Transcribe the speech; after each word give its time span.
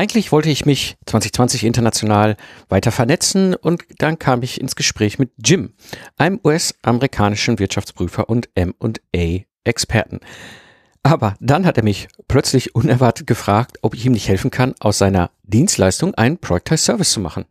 Eigentlich 0.00 0.32
wollte 0.32 0.48
ich 0.48 0.64
mich 0.64 0.96
2020 1.04 1.62
international 1.62 2.38
weiter 2.70 2.90
vernetzen 2.90 3.54
und 3.54 3.82
dann 3.98 4.18
kam 4.18 4.42
ich 4.42 4.58
ins 4.58 4.74
Gespräch 4.74 5.18
mit 5.18 5.30
Jim, 5.44 5.74
einem 6.16 6.40
US-amerikanischen 6.42 7.58
Wirtschaftsprüfer 7.58 8.30
und 8.30 8.48
M&A-Experten. 8.54 10.20
Aber 11.02 11.34
dann 11.38 11.66
hat 11.66 11.76
er 11.76 11.84
mich 11.84 12.08
plötzlich 12.28 12.74
unerwartet 12.74 13.26
gefragt, 13.26 13.76
ob 13.82 13.92
ich 13.94 14.06
ihm 14.06 14.12
nicht 14.12 14.26
helfen 14.26 14.50
kann, 14.50 14.74
aus 14.80 14.96
seiner 14.96 15.32
Dienstleistung 15.42 16.14
einen 16.14 16.38
Productized 16.38 16.86
Service 16.86 17.10
zu 17.10 17.20
machen. 17.20 17.44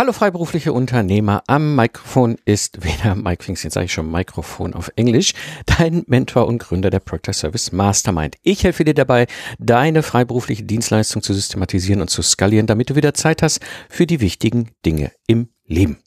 Hallo 0.00 0.12
freiberufliche 0.12 0.72
Unternehmer, 0.72 1.42
am 1.48 1.74
Mikrofon 1.74 2.36
ist 2.44 2.84
weder 2.84 3.16
Mike 3.16 3.42
Pfingst, 3.42 3.64
jetzt 3.64 3.74
sage 3.74 3.86
ich 3.86 3.92
schon 3.92 4.08
Mikrofon 4.08 4.74
auf 4.74 4.92
Englisch, 4.94 5.32
dein 5.66 6.04
Mentor 6.06 6.46
und 6.46 6.58
Gründer 6.58 6.90
der 6.90 7.00
Proctor 7.00 7.34
Service 7.34 7.72
Mastermind. 7.72 8.36
Ich 8.44 8.62
helfe 8.62 8.84
dir 8.84 8.94
dabei, 8.94 9.26
deine 9.58 10.04
freiberufliche 10.04 10.62
Dienstleistung 10.62 11.20
zu 11.20 11.34
systematisieren 11.34 12.00
und 12.00 12.10
zu 12.10 12.22
skalieren, 12.22 12.68
damit 12.68 12.90
du 12.90 12.94
wieder 12.94 13.12
Zeit 13.12 13.42
hast 13.42 13.58
für 13.88 14.06
die 14.06 14.20
wichtigen 14.20 14.70
Dinge 14.86 15.10
im 15.26 15.48
Leben. 15.66 15.98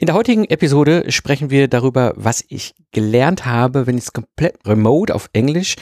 In 0.00 0.06
der 0.06 0.14
heutigen 0.14 0.46
Episode 0.46 1.12
sprechen 1.12 1.50
wir 1.50 1.68
darüber, 1.68 2.14
was 2.16 2.42
ich 2.48 2.74
gelernt 2.90 3.44
habe, 3.44 3.86
wenn 3.86 3.98
es 3.98 4.14
komplett 4.14 4.56
remote 4.66 5.14
auf 5.14 5.28
Englisch 5.34 5.76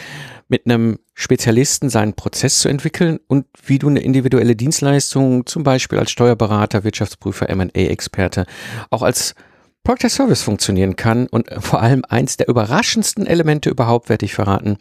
mit 0.49 0.67
einem 0.67 0.99
Spezialisten 1.15 1.89
seinen 1.89 2.15
Prozess 2.15 2.59
zu 2.59 2.69
entwickeln 2.69 3.21
und 3.29 3.47
wie 3.65 3.79
du 3.79 3.87
eine 3.89 4.01
individuelle 4.01 4.57
Dienstleistung, 4.57 5.47
zum 5.47 5.63
Beispiel 5.63 6.01
als 6.01 6.11
Steuerberater, 6.11 6.83
Wirtschaftsprüfer, 6.83 7.49
M&A-Experte, 7.49 8.47
auch 8.91 9.03
als 9.03 9.37
Project 9.85 10.11
Service 10.11 10.43
funktionieren 10.43 10.97
kann. 10.97 11.29
Und 11.29 11.49
vor 11.61 11.81
allem 11.81 12.05
eins 12.09 12.37
der 12.37 12.49
überraschendsten 12.49 13.25
Elemente 13.25 13.71
überhaupt, 13.71 14.09
werde 14.09 14.25
ich 14.25 14.35
verraten, 14.35 14.79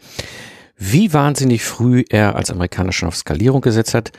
wie 0.77 1.13
wahnsinnig 1.13 1.63
früh 1.63 2.03
er 2.09 2.35
als 2.35 2.49
Amerikaner 2.49 2.91
schon 2.91 3.09
auf 3.09 3.15
Skalierung 3.15 3.61
gesetzt 3.61 3.93
hat, 3.93 4.11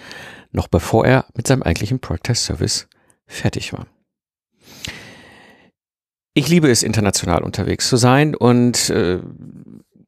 noch 0.52 0.68
bevor 0.68 1.04
er 1.04 1.24
mit 1.34 1.48
seinem 1.48 1.64
eigentlichen 1.64 1.98
Project 1.98 2.36
Service 2.36 2.86
fertig 3.26 3.72
war 3.72 3.88
ich 6.38 6.48
liebe 6.48 6.70
es, 6.70 6.82
international 6.82 7.42
unterwegs 7.42 7.88
zu 7.88 7.96
sein 7.96 8.34
und 8.34 8.90
äh, 8.90 9.18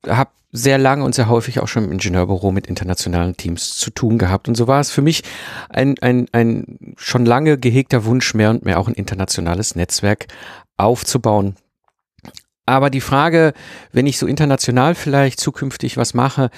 habe 0.07 0.31
sehr 0.53 0.79
lange 0.79 1.05
und 1.05 1.15
sehr 1.15 1.29
häufig 1.29 1.61
auch 1.61 1.69
schon 1.69 1.85
im 1.85 1.93
Ingenieurbüro 1.93 2.51
mit 2.51 2.67
internationalen 2.67 3.37
Teams 3.37 3.77
zu 3.77 3.91
tun 3.91 4.19
gehabt. 4.19 4.49
Und 4.49 4.57
so 4.57 4.67
war 4.67 4.81
es 4.81 4.91
für 4.91 5.03
mich 5.03 5.23
ein, 5.69 5.97
ein, 6.01 6.27
ein 6.33 6.95
schon 6.97 7.25
lange 7.25 7.59
gehegter 7.59 8.05
Wunsch, 8.05 8.35
mehr 8.35 8.51
und 8.51 8.65
mehr 8.65 8.81
auch 8.81 8.89
ein 8.89 8.95
internationales 8.95 9.77
Netzwerk 9.77 10.27
aufzubauen. 10.77 11.55
Aber 12.67 12.91
die 12.91 13.01
Frage, 13.01 13.53
wenn 13.93 14.07
ich 14.07 14.19
so 14.19 14.27
international 14.27 14.95
vielleicht 14.95 15.41
zukünftig 15.41 15.97
was 15.97 16.15
mache, 16.15 16.51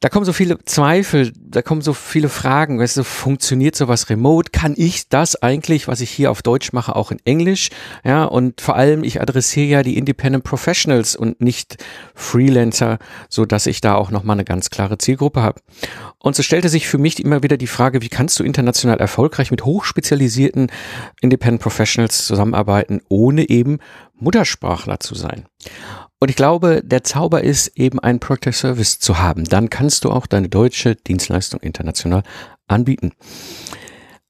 da 0.00 0.08
kommen 0.08 0.24
so 0.24 0.32
viele 0.32 0.58
Zweifel, 0.64 1.30
da 1.36 1.60
kommen 1.60 1.82
so 1.82 1.92
viele 1.92 2.30
Fragen. 2.30 2.80
Weißt 2.80 2.96
du, 2.96 3.04
funktioniert 3.04 3.76
sowas 3.76 4.08
remote? 4.08 4.50
Kann 4.50 4.72
ich 4.74 5.10
das 5.10 5.36
eigentlich, 5.36 5.88
was 5.88 6.00
ich 6.00 6.10
hier 6.10 6.30
auf 6.30 6.40
Deutsch 6.40 6.72
mache, 6.72 6.96
auch 6.96 7.10
in 7.10 7.18
Englisch? 7.26 7.68
Ja, 8.02 8.24
und 8.24 8.62
vor 8.62 8.76
allem, 8.76 9.04
ich 9.04 9.20
adressiere 9.20 9.66
ja 9.66 9.82
die 9.82 9.98
Independent 9.98 10.42
Professionals 10.42 11.16
und 11.16 11.42
nicht 11.42 11.76
Freelancer, 12.14 12.98
so 13.28 13.44
dass 13.44 13.66
ich 13.66 13.82
da 13.82 13.94
auch 13.94 14.10
nochmal 14.10 14.36
eine 14.36 14.44
ganz 14.44 14.70
klare 14.70 14.96
Zielgruppe 14.96 15.42
habe. 15.42 15.60
Und 16.18 16.34
so 16.34 16.42
stellte 16.42 16.70
sich 16.70 16.88
für 16.88 16.98
mich 16.98 17.22
immer 17.22 17.42
wieder 17.42 17.58
die 17.58 17.66
Frage, 17.66 18.00
wie 18.00 18.08
kannst 18.08 18.40
du 18.40 18.44
international 18.44 19.00
erfolgreich 19.00 19.50
mit 19.50 19.66
hochspezialisierten 19.66 20.72
Independent 21.20 21.60
Professionals 21.60 22.24
zusammenarbeiten, 22.24 23.02
ohne 23.10 23.50
eben 23.50 23.80
Muttersprachler 24.18 24.98
zu 24.98 25.14
sein? 25.14 25.44
Und 26.20 26.28
ich 26.28 26.36
glaube, 26.36 26.82
der 26.84 27.02
Zauber 27.02 27.42
ist 27.42 27.68
eben 27.78 27.98
einen 27.98 28.20
Product 28.20 28.52
Service 28.52 28.98
zu 28.98 29.18
haben. 29.18 29.44
Dann 29.44 29.70
kannst 29.70 30.04
du 30.04 30.10
auch 30.10 30.26
deine 30.26 30.50
deutsche 30.50 30.94
Dienstleistung 30.94 31.60
international 31.60 32.22
anbieten. 32.68 33.12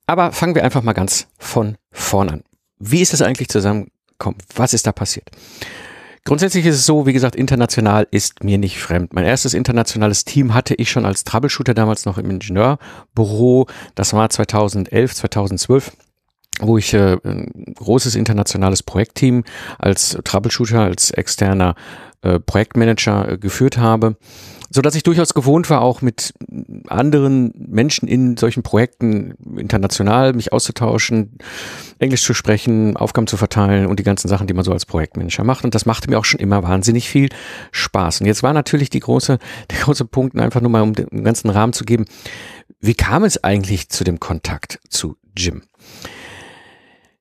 Aber 0.07 0.31
fangen 0.31 0.55
wir 0.55 0.63
einfach 0.63 0.83
mal 0.83 0.93
ganz 0.93 1.27
von 1.37 1.77
vorn 1.91 2.31
an. 2.31 2.45
Wie 2.79 3.01
ist 3.01 3.13
das 3.13 3.23
eigentlich 3.23 3.49
zusammengekommen? 3.49 4.41
Was 4.55 4.73
ist 4.73 4.87
da 4.87 4.93
passiert? 4.93 5.31
Grundsätzlich 6.25 6.65
ist 6.67 6.77
es 6.77 6.87
so, 6.87 7.07
wie 7.07 7.13
gesagt, 7.13 7.35
international 7.35 8.07
ist 8.11 8.45
mir 8.45 8.59
nicht 8.59 8.79
fremd. 8.79 9.13
Mein 9.13 9.25
erstes 9.25 9.55
internationales 9.55 10.25
Team 10.25 10.55
hatte 10.55 10.75
ich 10.75 10.91
schon 10.91 11.07
als 11.07 11.25
Troubleshooter 11.25 11.75
damals 11.75 12.05
noch 12.05 12.19
im 12.19 12.31
Ingenieurbüro. 12.31 13.67
Das 13.97 14.13
war 14.13 14.31
2011, 14.31 15.15
2012 15.15 15.93
wo 16.61 16.79
ich 16.79 16.95
äh, 16.95 17.17
ein 17.25 17.75
großes 17.77 18.15
internationales 18.15 18.83
Projektteam 18.83 19.45
als 19.79 20.19
Troubleshooter, 20.25 20.81
als 20.81 21.11
externer 21.11 21.75
äh, 22.23 22.39
Projektmanager 22.39 23.33
äh, 23.33 23.39
geführt 23.39 23.79
habe, 23.79 24.17
so 24.69 24.83
dass 24.83 24.95
ich 24.95 25.03
durchaus 25.03 25.35
gewohnt 25.35 25.69
war, 25.69 25.81
auch 25.81 26.01
mit 26.01 26.33
anderen 26.87 27.53
Menschen 27.57 28.07
in 28.07 28.37
solchen 28.37 28.63
Projekten 28.63 29.35
international 29.57 30.33
mich 30.35 30.53
auszutauschen, 30.53 31.39
Englisch 31.99 32.23
zu 32.23 32.35
sprechen, 32.35 32.97
Aufgaben 32.97 33.27
zu 33.27 33.37
verteilen 33.37 33.87
und 33.87 33.99
die 33.99 34.05
ganzen 34.05 34.29
Sachen, 34.29 34.47
die 34.47 34.55
man 34.55 34.65
so 34.65 34.73
als 34.73 34.87
Projektmanager 34.87 35.45
macht. 35.45 35.65
Und 35.65 35.75
das 35.75 35.87
machte 35.87 36.09
mir 36.09 36.19
auch 36.19 36.25
schon 36.25 36.41
immer 36.41 36.63
wahnsinnig 36.63 37.09
viel 37.09 37.31
Spaß. 37.73 38.21
Und 38.21 38.27
jetzt 38.27 38.43
war 38.43 38.53
natürlich 38.53 38.91
die 38.91 39.01
große, 39.01 39.39
der 39.71 39.79
große 39.79 40.05
Punkt, 40.05 40.39
einfach 40.39 40.61
nur 40.61 40.71
mal 40.71 40.83
um 40.83 40.95
den 40.95 41.25
ganzen 41.25 41.51
Rahmen 41.51 41.73
zu 41.73 41.85
geben, 41.85 42.05
wie 42.81 42.95
kam 42.95 43.25
es 43.25 43.43
eigentlich 43.43 43.89
zu 43.89 44.05
dem 44.05 44.21
Kontakt 44.21 44.79
zu 44.89 45.17
Jim? 45.37 45.63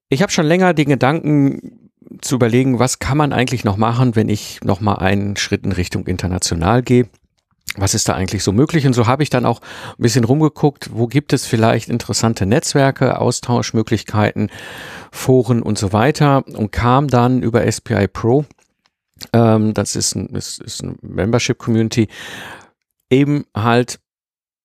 Ich 0.09 0.23
habe 0.23 0.31
schon 0.31 0.45
länger 0.45 0.73
den 0.73 0.89
Gedanken 0.89 1.91
zu 2.21 2.35
überlegen, 2.35 2.79
was 2.79 2.97
kann 2.97 3.17
man 3.17 3.31
eigentlich 3.31 3.63
noch 3.63 3.77
machen, 3.77 4.15
wenn 4.15 4.27
ich 4.27 4.59
noch 4.63 4.81
mal 4.81 4.95
einen 4.95 5.37
Schritt 5.37 5.63
in 5.63 5.71
Richtung 5.71 6.07
international 6.07 6.81
gehe. 6.81 7.07
Was 7.77 7.93
ist 7.93 8.09
da 8.09 8.13
eigentlich 8.13 8.43
so 8.43 8.51
möglich? 8.51 8.87
Und 8.87 8.93
so 8.93 9.05
habe 9.05 9.21
ich 9.21 9.29
dann 9.29 9.45
auch 9.45 9.61
ein 9.61 10.01
bisschen 10.01 10.23
rumgeguckt, 10.23 10.89
wo 10.91 11.05
gibt 11.05 11.33
es 11.33 11.45
vielleicht 11.45 11.87
interessante 11.87 12.47
Netzwerke, 12.47 13.19
Austauschmöglichkeiten, 13.19 14.49
Foren 15.11 15.61
und 15.61 15.77
so 15.77 15.93
weiter 15.93 16.43
und 16.47 16.71
kam 16.71 17.07
dann 17.07 17.43
über 17.43 17.71
SPI 17.71 18.07
Pro, 18.07 18.45
ähm, 19.33 19.75
das 19.75 19.95
ist 19.95 20.15
ein, 20.15 20.29
ist, 20.29 20.59
ist 20.61 20.81
ein 20.81 20.97
Membership 21.03 21.59
Community, 21.59 22.07
eben 23.11 23.45
halt 23.55 23.99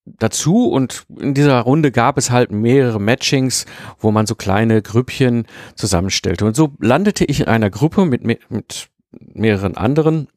dazu 0.05 0.69
und 0.69 1.07
in 1.19 1.35
dieser 1.35 1.61
Runde 1.61 1.91
gab 1.91 2.19
es 2.19 2.31
halt 2.31 2.53
mehrere 2.53 3.01
Matchings, 3.01 3.65
wo 3.99 4.11
man 4.11 4.27
so 4.27 4.35
kleine 4.35 4.83
Grüppchen 4.83 5.47
zusammenstellte. 5.77 6.45
Und 6.45 6.57
so 6.57 6.73
landete 6.79 7.25
ich 7.25 7.41
in 7.41 7.47
einer 7.47 7.71
Gruppe 7.71 8.05
mit, 8.05 8.25
mit 8.25 8.89
mehreren 9.35 9.77
anderen 9.77 10.29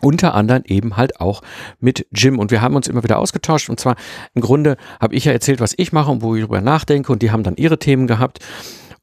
unter 0.00 0.34
anderem 0.34 0.62
eben 0.66 0.96
halt 0.96 1.20
auch 1.20 1.42
mit 1.78 2.06
Jim. 2.12 2.38
Und 2.38 2.50
wir 2.50 2.62
haben 2.62 2.76
uns 2.76 2.88
immer 2.88 3.02
wieder 3.02 3.18
ausgetauscht. 3.18 3.68
Und 3.68 3.78
zwar 3.78 3.96
im 4.34 4.40
Grunde 4.40 4.76
habe 5.00 5.14
ich 5.14 5.26
ja 5.26 5.32
erzählt, 5.32 5.60
was 5.60 5.74
ich 5.76 5.92
mache 5.92 6.10
und 6.10 6.22
wo 6.22 6.34
ich 6.34 6.42
drüber 6.42 6.62
nachdenke. 6.62 7.12
Und 7.12 7.20
die 7.22 7.30
haben 7.30 7.42
dann 7.42 7.56
ihre 7.56 7.78
Themen 7.78 8.06
gehabt. 8.06 8.38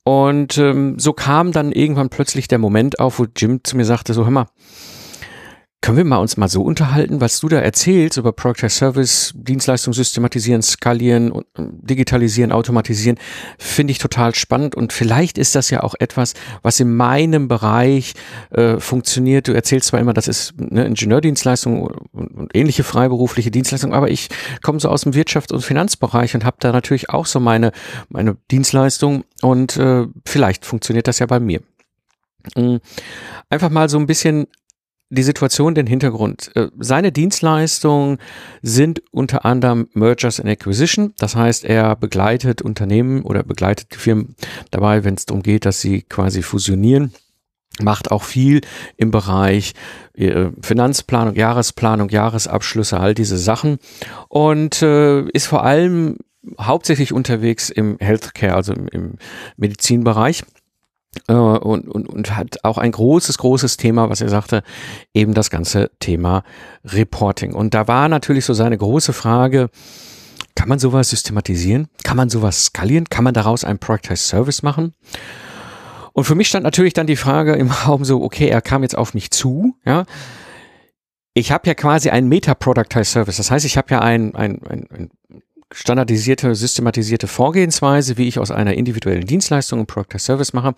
Und 0.03 0.57
ähm, 0.57 0.97
so 0.97 1.13
kam 1.13 1.51
dann 1.51 1.71
irgendwann 1.71 2.09
plötzlich 2.09 2.47
der 2.47 2.57
Moment 2.57 2.99
auf, 2.99 3.19
wo 3.19 3.27
Jim 3.35 3.63
zu 3.63 3.77
mir 3.77 3.85
sagte, 3.85 4.13
so 4.13 4.23
hör 4.23 4.31
mal, 4.31 4.47
können 5.81 5.97
wir 5.97 6.03
mal 6.03 6.17
uns 6.17 6.35
mal 6.35 6.50
so 6.50 6.62
unterhalten, 6.62 7.22
was 7.22 7.40
du 7.40 7.47
da 7.47 7.59
erzählst 7.59 8.17
über 8.17 8.34
Product 8.34 8.69
Service, 8.69 9.34
Dienstleistung 9.35 9.94
systematisieren, 9.94 10.62
skalieren, 10.62 11.31
äh, 11.31 11.41
digitalisieren, 11.57 12.51
automatisieren, 12.51 13.17
finde 13.57 13.91
ich 13.91 13.97
total 13.97 14.35
spannend 14.35 14.75
und 14.75 14.91
vielleicht 14.91 15.38
ist 15.38 15.56
das 15.56 15.69
ja 15.69 15.81
auch 15.81 15.95
etwas, 15.97 16.34
was 16.63 16.79
in 16.79 16.95
meinem 16.95 17.47
Bereich 17.47 18.13
äh, 18.51 18.78
funktioniert. 18.78 19.47
Du 19.47 19.53
erzählst 19.53 19.88
zwar 19.88 20.01
immer, 20.01 20.13
das 20.13 20.28
ist 20.28 20.53
eine 20.59 20.85
Ingenieurdienstleistung 20.85 21.81
und, 21.81 22.50
ähnliche 22.53 22.84
freiberufliche 22.84 23.51
Dienstleistung, 23.51 23.94
aber 23.94 24.09
ich 24.09 24.29
komme 24.62 24.79
so 24.79 24.89
aus 24.89 25.01
dem 25.01 25.13
Wirtschafts- 25.13 25.53
und 25.53 25.62
Finanzbereich 25.62 26.36
und 26.36 26.44
habe 26.44 26.57
da 26.59 26.71
natürlich 26.71 27.09
auch 27.09 27.25
so 27.25 27.39
meine 27.39 27.71
meine 28.09 28.36
Dienstleistung 28.51 29.24
und 29.42 29.77
äh, 29.77 30.07
vielleicht 30.25 30.65
funktioniert 30.65 31.07
das 31.07 31.19
ja 31.19 31.25
bei 31.25 31.39
mir. 31.39 31.62
Mm, 32.56 32.77
einfach 33.50 33.69
mal 33.69 33.89
so 33.89 33.98
ein 33.98 34.07
bisschen 34.07 34.48
die 35.09 35.23
Situation, 35.23 35.73
den 35.75 35.88
Hintergrund. 35.88 36.51
Äh, 36.56 36.67
seine 36.77 37.11
Dienstleistungen 37.11 38.19
sind 38.61 39.01
unter 39.11 39.45
anderem 39.45 39.88
Mergers 39.94 40.39
and 40.39 40.50
Acquisition. 40.50 41.13
Das 41.17 41.35
heißt, 41.35 41.65
er 41.65 41.95
begleitet 41.95 42.61
Unternehmen 42.61 43.23
oder 43.23 43.44
begleitet 43.44 43.95
Firmen 43.95 44.35
dabei, 44.71 45.03
wenn 45.03 45.15
es 45.15 45.25
darum 45.25 45.41
geht, 45.41 45.65
dass 45.65 45.81
sie 45.81 46.03
quasi 46.03 46.44
fusionieren. 46.44 47.13
Macht 47.81 48.11
auch 48.11 48.23
viel 48.23 48.61
im 48.97 49.09
Bereich 49.09 49.73
äh, 50.13 50.50
Finanzplanung, 50.61 51.35
Jahresplanung, 51.35 52.09
Jahresabschlüsse, 52.09 53.00
all 53.00 53.13
diese 53.13 53.38
Sachen. 53.38 53.79
Und 54.27 54.81
äh, 54.81 55.21
ist 55.29 55.47
vor 55.47 55.63
allem 55.63 56.17
hauptsächlich 56.59 57.13
unterwegs 57.13 57.69
im 57.69 57.97
Healthcare, 58.00 58.55
also 58.55 58.73
im, 58.73 58.88
im 58.89 59.13
Medizinbereich 59.57 60.44
äh, 61.27 61.33
und, 61.33 61.88
und, 61.88 62.07
und 62.07 62.35
hat 62.35 62.63
auch 62.63 62.77
ein 62.77 62.91
großes, 62.91 63.38
großes 63.38 63.77
Thema, 63.77 64.09
was 64.09 64.21
er 64.21 64.29
sagte, 64.29 64.63
eben 65.13 65.33
das 65.33 65.50
ganze 65.50 65.91
Thema 66.00 66.44
Reporting. 66.85 67.53
Und 67.53 67.73
da 67.73 67.88
war 67.88 68.09
natürlich 68.09 68.45
so 68.45 68.53
seine 68.53 68.77
große 68.77 69.13
Frage, 69.13 69.69
kann 70.56 70.69
man 70.69 70.79
sowas 70.79 71.09
systematisieren? 71.09 71.88
Kann 72.03 72.17
man 72.17 72.29
sowas 72.29 72.65
skalieren? 72.65 73.06
Kann 73.09 73.23
man 73.23 73.33
daraus 73.33 73.63
einen 73.63 73.79
Productized 73.79 74.27
Service 74.27 74.61
machen? 74.61 74.94
Und 76.13 76.25
für 76.25 76.35
mich 76.35 76.50
stand 76.50 76.63
natürlich 76.63 76.94
dann 76.94 77.07
die 77.07 77.15
Frage 77.15 77.53
im 77.53 77.69
Raum 77.71 78.03
so, 78.03 78.21
okay, 78.21 78.50
er 78.50 78.62
kam 78.62 78.83
jetzt 78.83 78.97
auf 78.97 79.13
mich 79.13 79.31
zu, 79.31 79.75
ja. 79.85 80.05
Ich 81.33 81.51
habe 81.51 81.67
ja 81.67 81.75
quasi 81.75 82.09
einen 82.09 82.27
Meta-Productized 82.27 83.13
Service. 83.13 83.38
Das 83.38 83.51
heißt, 83.51 83.63
ich 83.63 83.77
habe 83.77 83.91
ja 83.91 84.00
ein, 84.01 84.35
ein, 84.35 84.62
ein, 84.67 84.88
ein 84.91 85.12
standardisierte, 85.71 86.56
systematisierte 86.56 87.27
Vorgehensweise, 87.27 88.18
wie 88.18 88.27
ich 88.27 88.39
aus 88.39 88.51
einer 88.51 88.74
individuellen 88.74 89.25
Dienstleistung 89.25 89.80
einen 89.80 89.88
Product 89.88 90.19
Service 90.19 90.54
mache. 90.54 90.74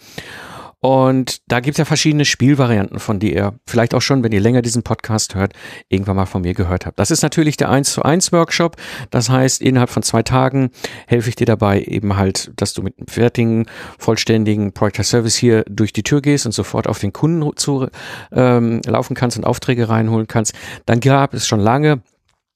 Und 0.84 1.44
da 1.48 1.60
gibt 1.60 1.76
es 1.76 1.78
ja 1.78 1.86
verschiedene 1.86 2.26
Spielvarianten, 2.26 3.00
von 3.00 3.20
die 3.20 3.36
ihr 3.36 3.54
vielleicht 3.68 3.94
auch 3.94 4.02
schon, 4.02 4.24
wenn 4.24 4.32
ihr 4.32 4.40
länger 4.40 4.64
diesen 4.64 4.82
Podcast 4.82 5.36
hört, 5.36 5.54
irgendwann 5.90 6.16
mal 6.16 6.26
von 6.26 6.42
mir 6.42 6.56
gehört 6.56 6.88
habt. 6.88 6.98
Das 6.98 7.12
ist 7.12 7.22
natürlich 7.22 7.56
der 7.56 7.70
1 7.70 7.94
zu 7.94 8.02
1 8.02 8.32
Workshop. 8.32 8.78
Das 9.12 9.30
heißt, 9.30 9.62
innerhalb 9.62 9.92
von 9.92 10.02
zwei 10.02 10.24
Tagen 10.24 10.72
helfe 11.06 11.30
ich 11.30 11.36
dir 11.36 11.46
dabei 11.46 11.84
eben 11.84 12.18
halt, 12.18 12.52
dass 12.56 12.74
du 12.74 12.82
mit 12.82 12.98
einem 12.98 13.08
fertigen, 13.08 13.68
vollständigen 14.00 14.74
Project 14.74 15.06
Service 15.06 15.36
hier 15.36 15.64
durch 15.70 15.94
die 15.94 16.02
Tür 16.02 16.20
gehst 16.20 16.48
und 16.48 16.52
sofort 16.52 16.88
auf 16.88 16.98
den 16.98 17.14
Kunden 17.14 17.56
zu 17.58 17.88
ähm, 18.32 18.82
laufen 18.84 19.14
kannst 19.14 19.38
und 19.38 19.46
Aufträge 19.46 19.88
reinholen 19.88 20.26
kannst. 20.26 20.56
Dann 20.88 21.00
gab 21.00 21.36
es 21.36 21.48
schon 21.48 21.60
lange 21.60 22.02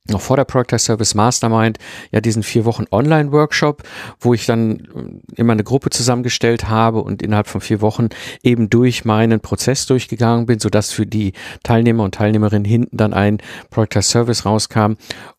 noch 0.09 0.21
vor 0.21 0.37
der 0.37 0.45
Product 0.45 0.77
Service 0.77 1.15
Mastermind 1.15 1.79
ja 2.11 2.21
diesen 2.21 2.43
vier 2.43 2.65
Wochen 2.65 2.85
Online-Workshop, 2.91 3.83
wo 4.19 4.33
ich 4.33 4.45
dann 4.45 4.79
äh, 5.35 5.41
immer 5.41 5.53
eine 5.53 5.63
Gruppe 5.63 5.89
zusammengestellt 5.89 6.69
habe 6.69 7.01
und 7.01 7.21
innerhalb 7.21 7.47
von 7.47 7.61
vier 7.61 7.81
Wochen 7.81 8.09
eben 8.43 8.69
durch 8.69 9.05
meinen 9.05 9.39
Prozess 9.39 9.85
durchgegangen 9.85 10.45
bin, 10.45 10.59
sodass 10.59 10.91
für 10.91 11.05
die 11.05 11.33
Teilnehmer 11.63 12.03
und 12.03 12.15
Teilnehmerinnen 12.15 12.65
hinten 12.65 12.97
dann 12.97 13.13
ein 13.13 13.39
Product 13.69 14.01
Service 14.01 14.45
rauskam 14.45 14.93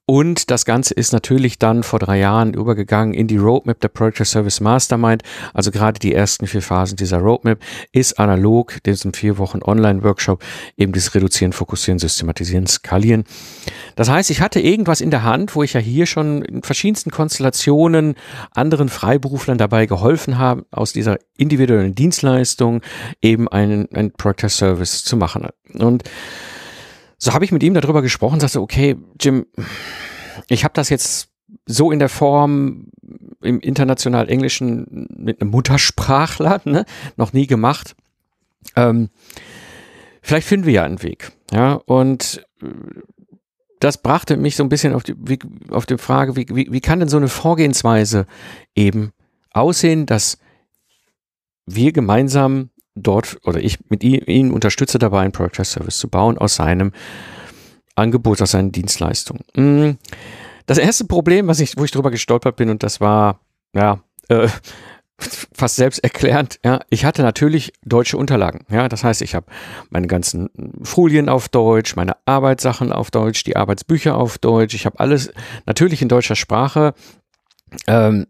und 0.08 0.52
das 0.52 0.64
Ganze 0.64 0.94
ist 0.94 1.12
natürlich 1.12 1.58
dann 1.58 1.82
vor 1.82 1.98
drei 1.98 2.20
Jahren 2.20 2.54
übergegangen 2.54 3.12
in 3.12 3.26
die 3.26 3.38
Roadmap 3.38 3.80
der 3.80 3.88
Project 3.88 4.26
Service 4.26 4.60
Mastermind. 4.60 5.24
Also 5.52 5.72
gerade 5.72 5.98
die 5.98 6.14
ersten 6.14 6.46
vier 6.46 6.62
Phasen 6.62 6.96
dieser 6.96 7.18
Roadmap 7.18 7.58
ist 7.90 8.20
analog 8.20 8.80
diesem 8.84 9.12
vier 9.12 9.36
Wochen 9.38 9.62
Online-Workshop 9.64 10.44
eben 10.76 10.92
das 10.92 11.12
Reduzieren, 11.12 11.52
Fokussieren, 11.52 11.98
Systematisieren, 11.98 12.68
Skalieren. 12.68 13.24
Das 13.96 14.08
heißt, 14.08 14.30
ich 14.30 14.40
hatte 14.40 14.60
irgendwas 14.60 15.00
in 15.00 15.10
der 15.10 15.24
Hand, 15.24 15.56
wo 15.56 15.64
ich 15.64 15.72
ja 15.72 15.80
hier 15.80 16.06
schon 16.06 16.42
in 16.42 16.62
verschiedensten 16.62 17.10
Konstellationen 17.10 18.14
anderen 18.52 18.88
Freiberuflern 18.88 19.58
dabei 19.58 19.86
geholfen 19.86 20.38
habe, 20.38 20.66
aus 20.70 20.92
dieser 20.92 21.18
individuellen 21.36 21.96
Dienstleistung 21.96 22.80
eben 23.22 23.48
einen, 23.48 23.92
einen 23.92 24.12
Project 24.12 24.52
Service 24.52 25.02
zu 25.02 25.16
machen. 25.16 25.48
Und 25.74 26.04
so 27.18 27.32
habe 27.32 27.44
ich 27.44 27.52
mit 27.52 27.62
ihm 27.62 27.74
darüber 27.74 28.02
gesprochen, 28.02 28.40
sagte, 28.40 28.60
okay, 28.60 28.96
Jim, 29.20 29.46
ich 30.48 30.64
habe 30.64 30.74
das 30.74 30.88
jetzt 30.88 31.30
so 31.64 31.90
in 31.90 31.98
der 31.98 32.08
Form 32.08 32.88
im 33.40 33.60
international 33.60 34.28
Englischen 34.28 35.08
mit 35.16 35.40
einem 35.40 35.50
Muttersprachler 35.50 36.60
ne, 36.64 36.84
noch 37.16 37.32
nie 37.32 37.46
gemacht. 37.46 37.94
Ähm, 38.74 39.10
vielleicht 40.20 40.46
finden 40.46 40.66
wir 40.66 40.74
ja 40.74 40.84
einen 40.84 41.02
Weg. 41.02 41.32
Ja, 41.52 41.74
und 41.74 42.44
äh, 42.62 42.66
das 43.80 43.98
brachte 43.98 44.36
mich 44.36 44.56
so 44.56 44.62
ein 44.62 44.68
bisschen 44.68 44.94
auf 44.94 45.04
die, 45.04 45.14
wie, 45.18 45.38
auf 45.70 45.86
die 45.86 45.98
Frage, 45.98 46.36
wie, 46.36 46.46
wie, 46.50 46.72
wie 46.72 46.80
kann 46.80 46.98
denn 46.98 47.08
so 47.08 47.16
eine 47.16 47.28
Vorgehensweise 47.28 48.26
eben 48.74 49.12
aussehen, 49.52 50.06
dass 50.06 50.38
wir 51.66 51.92
gemeinsam 51.92 52.70
dort 52.96 53.38
oder 53.44 53.60
ich 53.60 53.78
mit 53.88 54.02
ihm, 54.02 54.22
ihn 54.26 54.50
unterstütze 54.50 54.98
dabei, 54.98 55.20
einen 55.20 55.32
Product 55.32 55.64
Service 55.64 55.98
zu 55.98 56.08
bauen 56.08 56.38
aus 56.38 56.56
seinem 56.56 56.92
Angebot, 57.94 58.42
aus 58.42 58.50
seinen 58.52 58.72
Dienstleistungen. 58.72 59.44
Mm, 59.54 59.98
das 60.66 60.78
erste 60.78 61.04
Problem, 61.04 61.46
was 61.46 61.60
ich, 61.60 61.76
wo 61.76 61.84
ich 61.84 61.90
drüber 61.92 62.10
gestolpert 62.10 62.56
bin, 62.56 62.70
und 62.70 62.82
das 62.82 63.00
war, 63.00 63.40
ja, 63.74 64.00
äh, 64.28 64.48
fast 65.18 65.76
selbsterklärend, 65.76 66.58
ja, 66.64 66.80
ich 66.90 67.04
hatte 67.04 67.22
natürlich 67.22 67.72
deutsche 67.84 68.18
Unterlagen, 68.18 68.66
ja, 68.70 68.88
das 68.88 69.04
heißt, 69.04 69.22
ich 69.22 69.34
habe 69.34 69.46
meine 69.88 70.08
ganzen 70.08 70.50
Folien 70.82 71.28
auf 71.28 71.48
Deutsch, 71.48 71.96
meine 71.96 72.16
Arbeitssachen 72.26 72.92
auf 72.92 73.10
Deutsch, 73.10 73.44
die 73.44 73.56
Arbeitsbücher 73.56 74.16
auf 74.16 74.38
Deutsch, 74.38 74.74
ich 74.74 74.84
habe 74.84 75.00
alles 75.00 75.32
natürlich 75.64 76.02
in 76.02 76.08
deutscher 76.08 76.36
Sprache. 76.36 76.94
Ähm, 77.86 78.26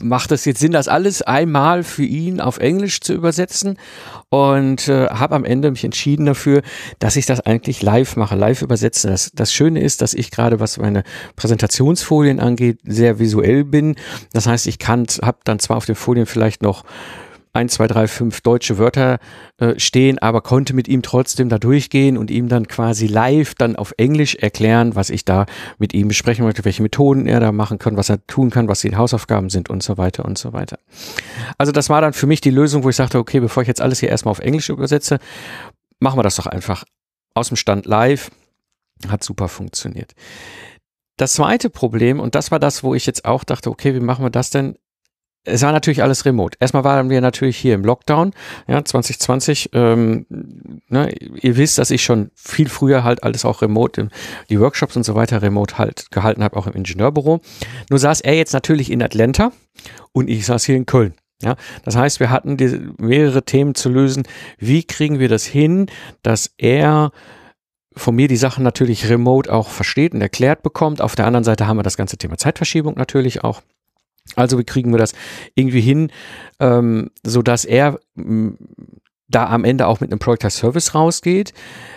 macht 0.00 0.32
es 0.32 0.44
jetzt 0.44 0.60
Sinn, 0.60 0.72
das 0.72 0.88
alles 0.88 1.22
einmal 1.22 1.82
für 1.82 2.04
ihn 2.04 2.40
auf 2.40 2.58
Englisch 2.58 3.00
zu 3.00 3.12
übersetzen 3.12 3.78
und 4.28 4.88
äh, 4.88 5.08
habe 5.08 5.34
am 5.34 5.44
Ende 5.44 5.70
mich 5.70 5.84
entschieden 5.84 6.26
dafür, 6.26 6.62
dass 6.98 7.16
ich 7.16 7.26
das 7.26 7.40
eigentlich 7.40 7.82
live 7.82 8.16
mache, 8.16 8.36
live 8.36 8.62
übersetze. 8.62 9.08
Das, 9.08 9.30
das 9.34 9.52
Schöne 9.52 9.80
ist, 9.80 10.02
dass 10.02 10.14
ich 10.14 10.30
gerade, 10.30 10.60
was 10.60 10.78
meine 10.78 11.04
Präsentationsfolien 11.36 12.40
angeht, 12.40 12.78
sehr 12.84 13.18
visuell 13.18 13.64
bin. 13.64 13.96
Das 14.32 14.46
heißt, 14.46 14.66
ich 14.66 14.78
kann, 14.78 15.06
habe 15.22 15.38
dann 15.44 15.58
zwar 15.58 15.76
auf 15.76 15.86
den 15.86 15.94
Folien 15.94 16.26
vielleicht 16.26 16.62
noch 16.62 16.84
ein, 17.52 17.68
zwei, 17.68 17.86
drei, 17.86 18.06
fünf 18.06 18.40
deutsche 18.40 18.78
Wörter 18.78 19.18
äh, 19.58 19.78
stehen, 19.78 20.18
aber 20.18 20.40
konnte 20.40 20.74
mit 20.74 20.88
ihm 20.88 21.02
trotzdem 21.02 21.48
da 21.48 21.58
durchgehen 21.58 22.16
und 22.16 22.30
ihm 22.30 22.48
dann 22.48 22.68
quasi 22.68 23.06
live 23.06 23.54
dann 23.54 23.76
auf 23.76 23.92
Englisch 23.96 24.34
erklären, 24.36 24.94
was 24.94 25.10
ich 25.10 25.24
da 25.24 25.46
mit 25.78 25.94
ihm 25.94 26.08
besprechen 26.08 26.44
möchte, 26.44 26.64
welche 26.64 26.82
Methoden 26.82 27.26
er 27.26 27.40
da 27.40 27.52
machen 27.52 27.78
kann, 27.78 27.96
was 27.96 28.08
er 28.08 28.24
tun 28.26 28.50
kann, 28.50 28.68
was 28.68 28.80
die 28.80 28.96
Hausaufgaben 28.96 29.50
sind 29.50 29.70
und 29.70 29.82
so 29.82 29.98
weiter 29.98 30.24
und 30.24 30.38
so 30.38 30.52
weiter. 30.52 30.78
Also 31.56 31.72
das 31.72 31.88
war 31.90 32.00
dann 32.00 32.12
für 32.12 32.26
mich 32.26 32.40
die 32.40 32.50
Lösung, 32.50 32.84
wo 32.84 32.90
ich 32.90 32.96
sagte, 32.96 33.18
okay, 33.18 33.40
bevor 33.40 33.62
ich 33.62 33.68
jetzt 33.68 33.80
alles 33.80 34.00
hier 34.00 34.08
erstmal 34.08 34.32
auf 34.32 34.40
Englisch 34.40 34.68
übersetze, 34.68 35.18
machen 36.00 36.18
wir 36.18 36.22
das 36.22 36.36
doch 36.36 36.46
einfach 36.46 36.84
aus 37.34 37.48
dem 37.48 37.56
Stand 37.56 37.86
live. 37.86 38.30
Hat 39.08 39.22
super 39.22 39.48
funktioniert. 39.48 40.14
Das 41.16 41.32
zweite 41.32 41.68
Problem, 41.68 42.20
und 42.20 42.34
das 42.34 42.50
war 42.50 42.60
das, 42.60 42.84
wo 42.84 42.94
ich 42.94 43.04
jetzt 43.04 43.24
auch 43.24 43.44
dachte, 43.44 43.70
okay, 43.70 43.94
wie 43.94 44.00
machen 44.00 44.24
wir 44.24 44.30
das 44.30 44.50
denn? 44.50 44.76
Es 45.48 45.62
war 45.62 45.72
natürlich 45.72 46.02
alles 46.02 46.24
remote. 46.24 46.56
Erstmal 46.60 46.84
waren 46.84 47.10
wir 47.10 47.20
natürlich 47.20 47.56
hier 47.56 47.74
im 47.74 47.84
Lockdown, 47.84 48.32
ja, 48.66 48.84
2020. 48.84 49.70
Ähm, 49.72 50.26
ne, 50.88 51.12
ihr 51.12 51.56
wisst, 51.56 51.78
dass 51.78 51.90
ich 51.90 52.02
schon 52.02 52.30
viel 52.34 52.68
früher 52.68 53.04
halt 53.04 53.22
alles 53.22 53.44
auch 53.44 53.62
remote, 53.62 54.08
die 54.50 54.60
Workshops 54.60 54.96
und 54.96 55.04
so 55.04 55.14
weiter 55.14 55.42
remote 55.42 55.78
halt 55.78 56.10
gehalten 56.10 56.44
habe, 56.44 56.56
auch 56.56 56.66
im 56.66 56.74
Ingenieurbüro. 56.74 57.40
Nur 57.90 57.98
saß 57.98 58.20
er 58.20 58.34
jetzt 58.34 58.52
natürlich 58.52 58.90
in 58.90 59.02
Atlanta 59.02 59.52
und 60.12 60.28
ich 60.28 60.46
saß 60.46 60.64
hier 60.64 60.76
in 60.76 60.86
Köln. 60.86 61.14
Ja, 61.42 61.54
das 61.84 61.94
heißt, 61.94 62.18
wir 62.18 62.30
hatten 62.30 62.56
die, 62.56 62.80
mehrere 62.98 63.44
Themen 63.44 63.76
zu 63.76 63.88
lösen. 63.88 64.24
Wie 64.58 64.82
kriegen 64.82 65.20
wir 65.20 65.28
das 65.28 65.44
hin, 65.44 65.86
dass 66.22 66.50
er 66.58 67.12
von 67.94 68.14
mir 68.14 68.28
die 68.28 68.36
Sachen 68.36 68.64
natürlich 68.64 69.08
remote 69.08 69.52
auch 69.52 69.68
versteht 69.68 70.14
und 70.14 70.20
erklärt 70.20 70.62
bekommt. 70.62 71.00
Auf 71.00 71.16
der 71.16 71.26
anderen 71.26 71.44
Seite 71.44 71.66
haben 71.66 71.76
wir 71.76 71.82
das 71.82 71.96
ganze 71.96 72.16
Thema 72.16 72.38
Zeitverschiebung 72.38 72.94
natürlich 72.96 73.44
auch. 73.44 73.62
Also 74.36 74.58
wie 74.58 74.64
kriegen 74.64 74.92
wir 74.92 74.98
das 74.98 75.12
irgendwie 75.54 75.80
hin, 75.80 76.10
ähm, 76.60 77.10
so 77.24 77.42
dass 77.42 77.64
er 77.64 77.98
mh, 78.14 78.54
da 79.28 79.46
am 79.48 79.64
Ende 79.64 79.86
auch 79.86 80.00
mit 80.00 80.10
einem 80.10 80.18
Project 80.18 80.52
Service 80.52 80.94
rausgeht. 80.94 81.52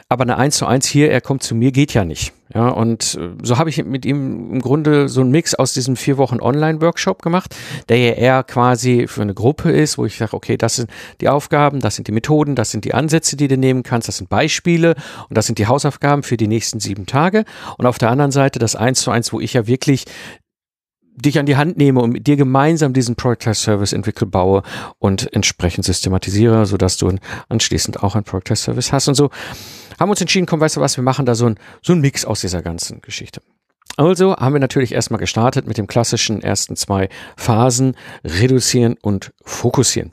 Aber 0.10 0.24
eine 0.24 0.38
1 0.38 0.58
zu 0.58 0.66
1 0.66 0.86
hier, 0.88 1.10
er 1.10 1.22
kommt 1.22 1.42
zu 1.44 1.56
mir, 1.56 1.72
geht 1.72 1.94
ja 1.94 2.04
nicht. 2.04 2.34
Ja, 2.54 2.68
und 2.68 3.18
äh, 3.18 3.30
so 3.44 3.58
habe 3.58 3.70
ich 3.70 3.84
mit 3.86 4.06
ihm 4.06 4.52
im 4.52 4.60
Grunde 4.60 5.08
so 5.08 5.22
einen 5.22 5.32
Mix 5.32 5.56
aus 5.56 5.74
diesem 5.74 5.96
vier 5.96 6.18
Wochen 6.18 6.42
Online-Workshop 6.42 7.22
gemacht, 7.22 7.56
der 7.88 7.98
ja 7.98 8.12
eher 8.12 8.44
quasi 8.44 9.08
für 9.08 9.22
eine 9.22 9.34
Gruppe 9.34 9.72
ist, 9.72 9.98
wo 9.98 10.06
ich 10.06 10.18
sage, 10.18 10.34
okay, 10.34 10.58
das 10.58 10.76
sind 10.76 10.90
die 11.22 11.30
Aufgaben, 11.30 11.80
das 11.80 11.96
sind 11.96 12.10
die 12.10 12.12
Methoden, 12.12 12.56
das 12.56 12.72
sind 12.72 12.84
die 12.84 12.94
Ansätze, 12.94 13.38
die 13.38 13.48
du 13.48 13.56
nehmen 13.56 13.84
kannst, 13.84 14.10
das 14.10 14.18
sind 14.18 14.30
Beispiele 14.30 14.96
und 15.30 15.38
das 15.38 15.46
sind 15.46 15.60
die 15.60 15.68
Hausaufgaben 15.68 16.24
für 16.24 16.36
die 16.36 16.48
nächsten 16.48 16.82
sieben 16.82 17.06
Tage. 17.06 17.46
Und 17.78 17.86
auf 17.86 17.98
der 17.98 18.10
anderen 18.10 18.32
Seite 18.32 18.60
das 18.60 18.76
1 18.76 19.00
zu 19.00 19.12
1, 19.12 19.32
wo 19.32 19.40
ich 19.40 19.54
ja 19.54 19.66
wirklich 19.66 20.04
dich 21.22 21.40
an 21.40 21.46
die 21.46 21.58
Hand 21.58 21.78
nehme 21.78 22.02
und 22.02 22.12
mit 22.12 22.28
dir 22.28 22.36
gemeinsam 22.36 22.94
diesen 22.94 23.16
Product 23.16 23.54
Service 23.54 23.94
entwickle, 23.94 24.28
baue 24.28 24.64
und 25.00 25.32
entsprechend 25.34 25.86
systematisiere, 25.86 26.66
sodass 26.66 26.98
du 26.98 27.16
anschließend 27.50 28.04
auch 28.04 28.16
ein 28.16 28.24
Product 28.24 28.56
Service 28.56 28.92
hast. 28.92 29.08
Und 29.08 29.16
so 29.16 29.30
haben 30.00 30.10
wir 30.10 30.12
uns 30.12 30.22
entschieden, 30.22 30.46
komm, 30.46 30.60
weißt 30.60 30.78
du 30.78 30.82
was, 30.82 30.98
wir 30.98 31.04
machen 31.04 31.26
da 31.26 31.36
so 31.36 31.46
ein, 31.46 31.58
so 31.82 31.96
Mix 31.96 32.26
aus 32.26 32.42
dieser 32.42 32.62
ganzen 32.62 33.02
Geschichte. 33.02 33.42
Also 33.98 34.36
haben 34.36 34.54
wir 34.54 34.60
natürlich 34.60 34.94
erstmal 34.94 35.20
gestartet 35.20 35.68
mit 35.68 35.78
dem 35.78 35.88
klassischen 35.88 36.42
ersten 36.42 36.76
zwei 36.76 37.10
Phasen, 37.36 37.96
reduzieren 38.24 38.96
und 39.02 39.32
fokussieren. 39.44 40.12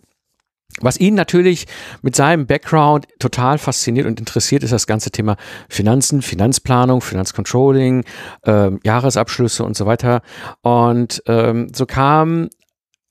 Was 0.80 0.98
ihn 0.98 1.14
natürlich 1.14 1.66
mit 2.02 2.16
seinem 2.16 2.46
Background 2.46 3.06
total 3.18 3.58
fasziniert 3.58 4.06
und 4.06 4.20
interessiert, 4.20 4.62
ist 4.62 4.72
das 4.72 4.86
ganze 4.86 5.10
Thema 5.10 5.36
Finanzen, 5.68 6.22
Finanzplanung, 6.22 7.00
Finanzcontrolling, 7.00 8.04
äh, 8.42 8.70
Jahresabschlüsse 8.84 9.64
und 9.64 9.76
so 9.76 9.86
weiter. 9.86 10.22
Und 10.62 11.22
ähm, 11.26 11.68
so 11.74 11.86
kam 11.86 12.48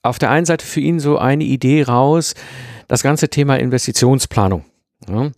auf 0.03 0.19
der 0.19 0.31
einen 0.31 0.45
Seite 0.45 0.65
für 0.65 0.79
ihn 0.79 0.99
so 0.99 1.17
eine 1.17 1.43
Idee 1.43 1.83
raus, 1.83 2.33
das 2.87 3.03
ganze 3.03 3.29
Thema 3.29 3.57
Investitionsplanung. 3.57 4.63
Ja. 5.07 5.31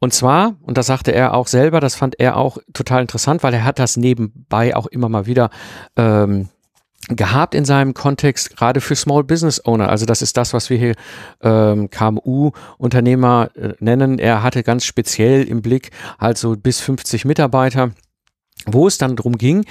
Und 0.00 0.14
zwar, 0.14 0.54
und 0.62 0.78
das 0.78 0.86
sagte 0.86 1.12
er 1.12 1.34
auch 1.34 1.48
selber, 1.48 1.80
das 1.80 1.96
fand 1.96 2.20
er 2.20 2.36
auch 2.36 2.58
total 2.72 3.00
interessant, 3.00 3.42
weil 3.42 3.52
er 3.52 3.64
hat 3.64 3.80
das 3.80 3.96
nebenbei 3.96 4.76
auch 4.76 4.86
immer 4.86 5.08
mal 5.08 5.26
wieder 5.26 5.50
ähm, 5.96 6.48
gehabt 7.08 7.54
in 7.54 7.64
seinem 7.64 7.94
Kontext, 7.94 8.56
gerade 8.56 8.80
für 8.80 8.94
Small 8.94 9.24
Business 9.24 9.64
Owner. 9.64 9.88
Also 9.88 10.06
das 10.06 10.22
ist 10.22 10.36
das, 10.36 10.52
was 10.52 10.70
wir 10.70 10.78
hier 10.78 10.94
ähm, 11.42 11.90
KMU-Unternehmer 11.90 13.50
äh, 13.54 13.72
nennen. 13.80 14.18
Er 14.18 14.42
hatte 14.42 14.62
ganz 14.62 14.84
speziell 14.84 15.44
im 15.44 15.62
Blick 15.62 15.90
halt 16.18 16.38
so 16.38 16.56
bis 16.56 16.80
50 16.80 17.24
Mitarbeiter, 17.24 17.92
wo 18.66 18.86
es 18.86 18.98
dann 18.98 19.16
darum 19.16 19.38
ging, 19.38 19.64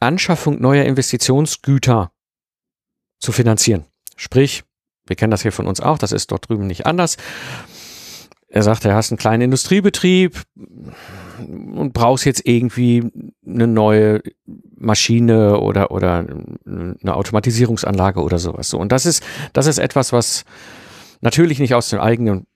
Anschaffung 0.00 0.60
neuer 0.60 0.84
Investitionsgüter 0.84 2.12
zu 3.18 3.32
finanzieren. 3.32 3.86
Sprich, 4.16 4.64
wir 5.06 5.16
kennen 5.16 5.30
das 5.30 5.42
hier 5.42 5.52
von 5.52 5.66
uns 5.66 5.80
auch, 5.80 5.98
das 5.98 6.12
ist 6.12 6.30
dort 6.30 6.48
drüben 6.48 6.66
nicht 6.66 6.86
anders. 6.86 7.16
Er 8.48 8.62
sagt, 8.62 8.84
er 8.84 8.94
hast 8.94 9.10
einen 9.10 9.18
kleinen 9.18 9.44
Industriebetrieb 9.44 10.42
und 11.38 11.92
brauchst 11.94 12.26
jetzt 12.26 12.46
irgendwie 12.46 13.10
eine 13.46 13.66
neue 13.66 14.20
Maschine 14.82 15.58
oder, 15.58 15.90
oder 15.90 16.26
eine 16.66 17.14
Automatisierungsanlage 17.14 18.20
oder 18.20 18.38
sowas. 18.38 18.68
So. 18.68 18.78
Und 18.78 18.92
das 18.92 19.06
ist, 19.06 19.24
das 19.52 19.66
ist 19.66 19.78
etwas, 19.78 20.12
was 20.12 20.44
natürlich 21.20 21.58
nicht 21.58 21.74
aus 21.74 21.88
dem 21.88 22.00
eigenen 22.00 22.46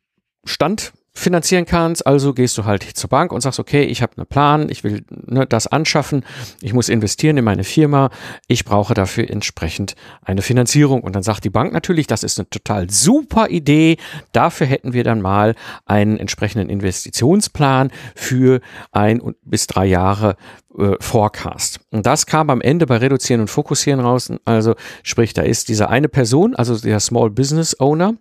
Stand 0.45 0.93
finanzieren 1.17 1.65
kannst, 1.65 2.07
also 2.07 2.35
gehst 2.35 2.59
du 2.59 2.65
halt 2.65 2.83
zur 2.83 3.09
Bank 3.09 3.33
und 3.33 3.41
sagst, 3.41 3.59
okay, 3.59 3.85
ich 3.85 4.03
habe 4.03 4.13
einen 4.17 4.27
Plan, 4.27 4.69
ich 4.69 4.85
will 4.85 5.03
ne, 5.09 5.47
das 5.47 5.67
anschaffen, 5.67 6.25
ich 6.61 6.75
muss 6.75 6.89
investieren 6.89 7.39
in 7.39 7.45
meine 7.45 7.65
Firma, 7.65 8.11
ich 8.49 8.65
brauche 8.65 8.93
dafür 8.93 9.29
entsprechend 9.31 9.95
eine 10.23 10.43
Finanzierung. 10.43 11.01
Und 11.01 11.17
dann 11.17 11.23
sagt 11.23 11.45
die 11.45 11.51
Bank 11.51 11.73
natürlich, 11.73 12.07
das 12.07 12.23
ist 12.23 12.39
eine 12.39 12.49
total 12.51 12.91
super 12.91 13.49
Idee, 13.49 13.97
dafür 14.33 14.67
hätten 14.67 14.93
wir 14.93 15.05
dann 15.05 15.23
mal 15.23 15.55
einen 15.87 16.19
entsprechenden 16.19 16.69
Investitionsplan 16.69 17.91
für 18.15 18.61
ein 18.93 19.23
bis 19.43 19.67
drei 19.67 19.87
Jahre 19.87 20.37
äh, 20.79 20.97
Forecast. 21.01 21.81
Und 21.91 22.05
das 22.05 22.27
kam 22.27 22.51
am 22.51 22.61
Ende 22.61 22.87
bei 22.87 22.99
Reduzieren 22.99 23.41
und 23.41 23.49
Fokussieren 23.49 24.01
raus. 24.01 24.31
Also 24.45 24.75
sprich, 25.03 25.33
da 25.33 25.43
ist 25.43 25.71
diese 25.71 25.89
eine 25.89 26.09
Person, 26.09 26.55
also 26.55 26.79
der 26.79 27.01
Small 27.01 27.31
Business 27.31 27.81
Owner, 27.81 28.15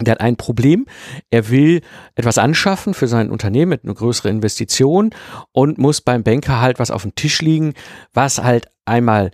der 0.00 0.12
hat 0.12 0.20
ein 0.20 0.36
Problem. 0.36 0.86
Er 1.30 1.50
will 1.50 1.82
etwas 2.14 2.38
anschaffen 2.38 2.94
für 2.94 3.08
sein 3.08 3.30
Unternehmen 3.30 3.70
mit 3.70 3.84
einer 3.84 3.94
größeren 3.94 4.30
Investition 4.30 5.10
und 5.52 5.78
muss 5.78 6.00
beim 6.00 6.22
Banker 6.22 6.60
halt 6.60 6.78
was 6.78 6.90
auf 6.90 7.02
dem 7.02 7.14
Tisch 7.14 7.42
liegen, 7.42 7.74
was 8.12 8.38
halt 8.42 8.68
einmal 8.84 9.30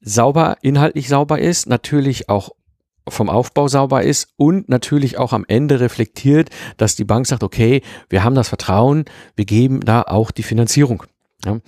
sauber, 0.00 0.58
inhaltlich 0.62 1.08
sauber 1.08 1.38
ist, 1.38 1.66
natürlich 1.66 2.28
auch 2.28 2.50
vom 3.08 3.30
Aufbau 3.30 3.68
sauber 3.68 4.02
ist 4.02 4.28
und 4.36 4.68
natürlich 4.68 5.16
auch 5.16 5.32
am 5.32 5.44
Ende 5.46 5.80
reflektiert, 5.80 6.50
dass 6.76 6.96
die 6.96 7.04
Bank 7.04 7.26
sagt, 7.26 7.44
okay, 7.44 7.82
wir 8.08 8.24
haben 8.24 8.34
das 8.34 8.48
Vertrauen, 8.48 9.04
wir 9.36 9.44
geben 9.44 9.80
da 9.80 10.02
auch 10.02 10.30
die 10.30 10.42
Finanzierung. 10.42 11.04
Ja. 11.44 11.58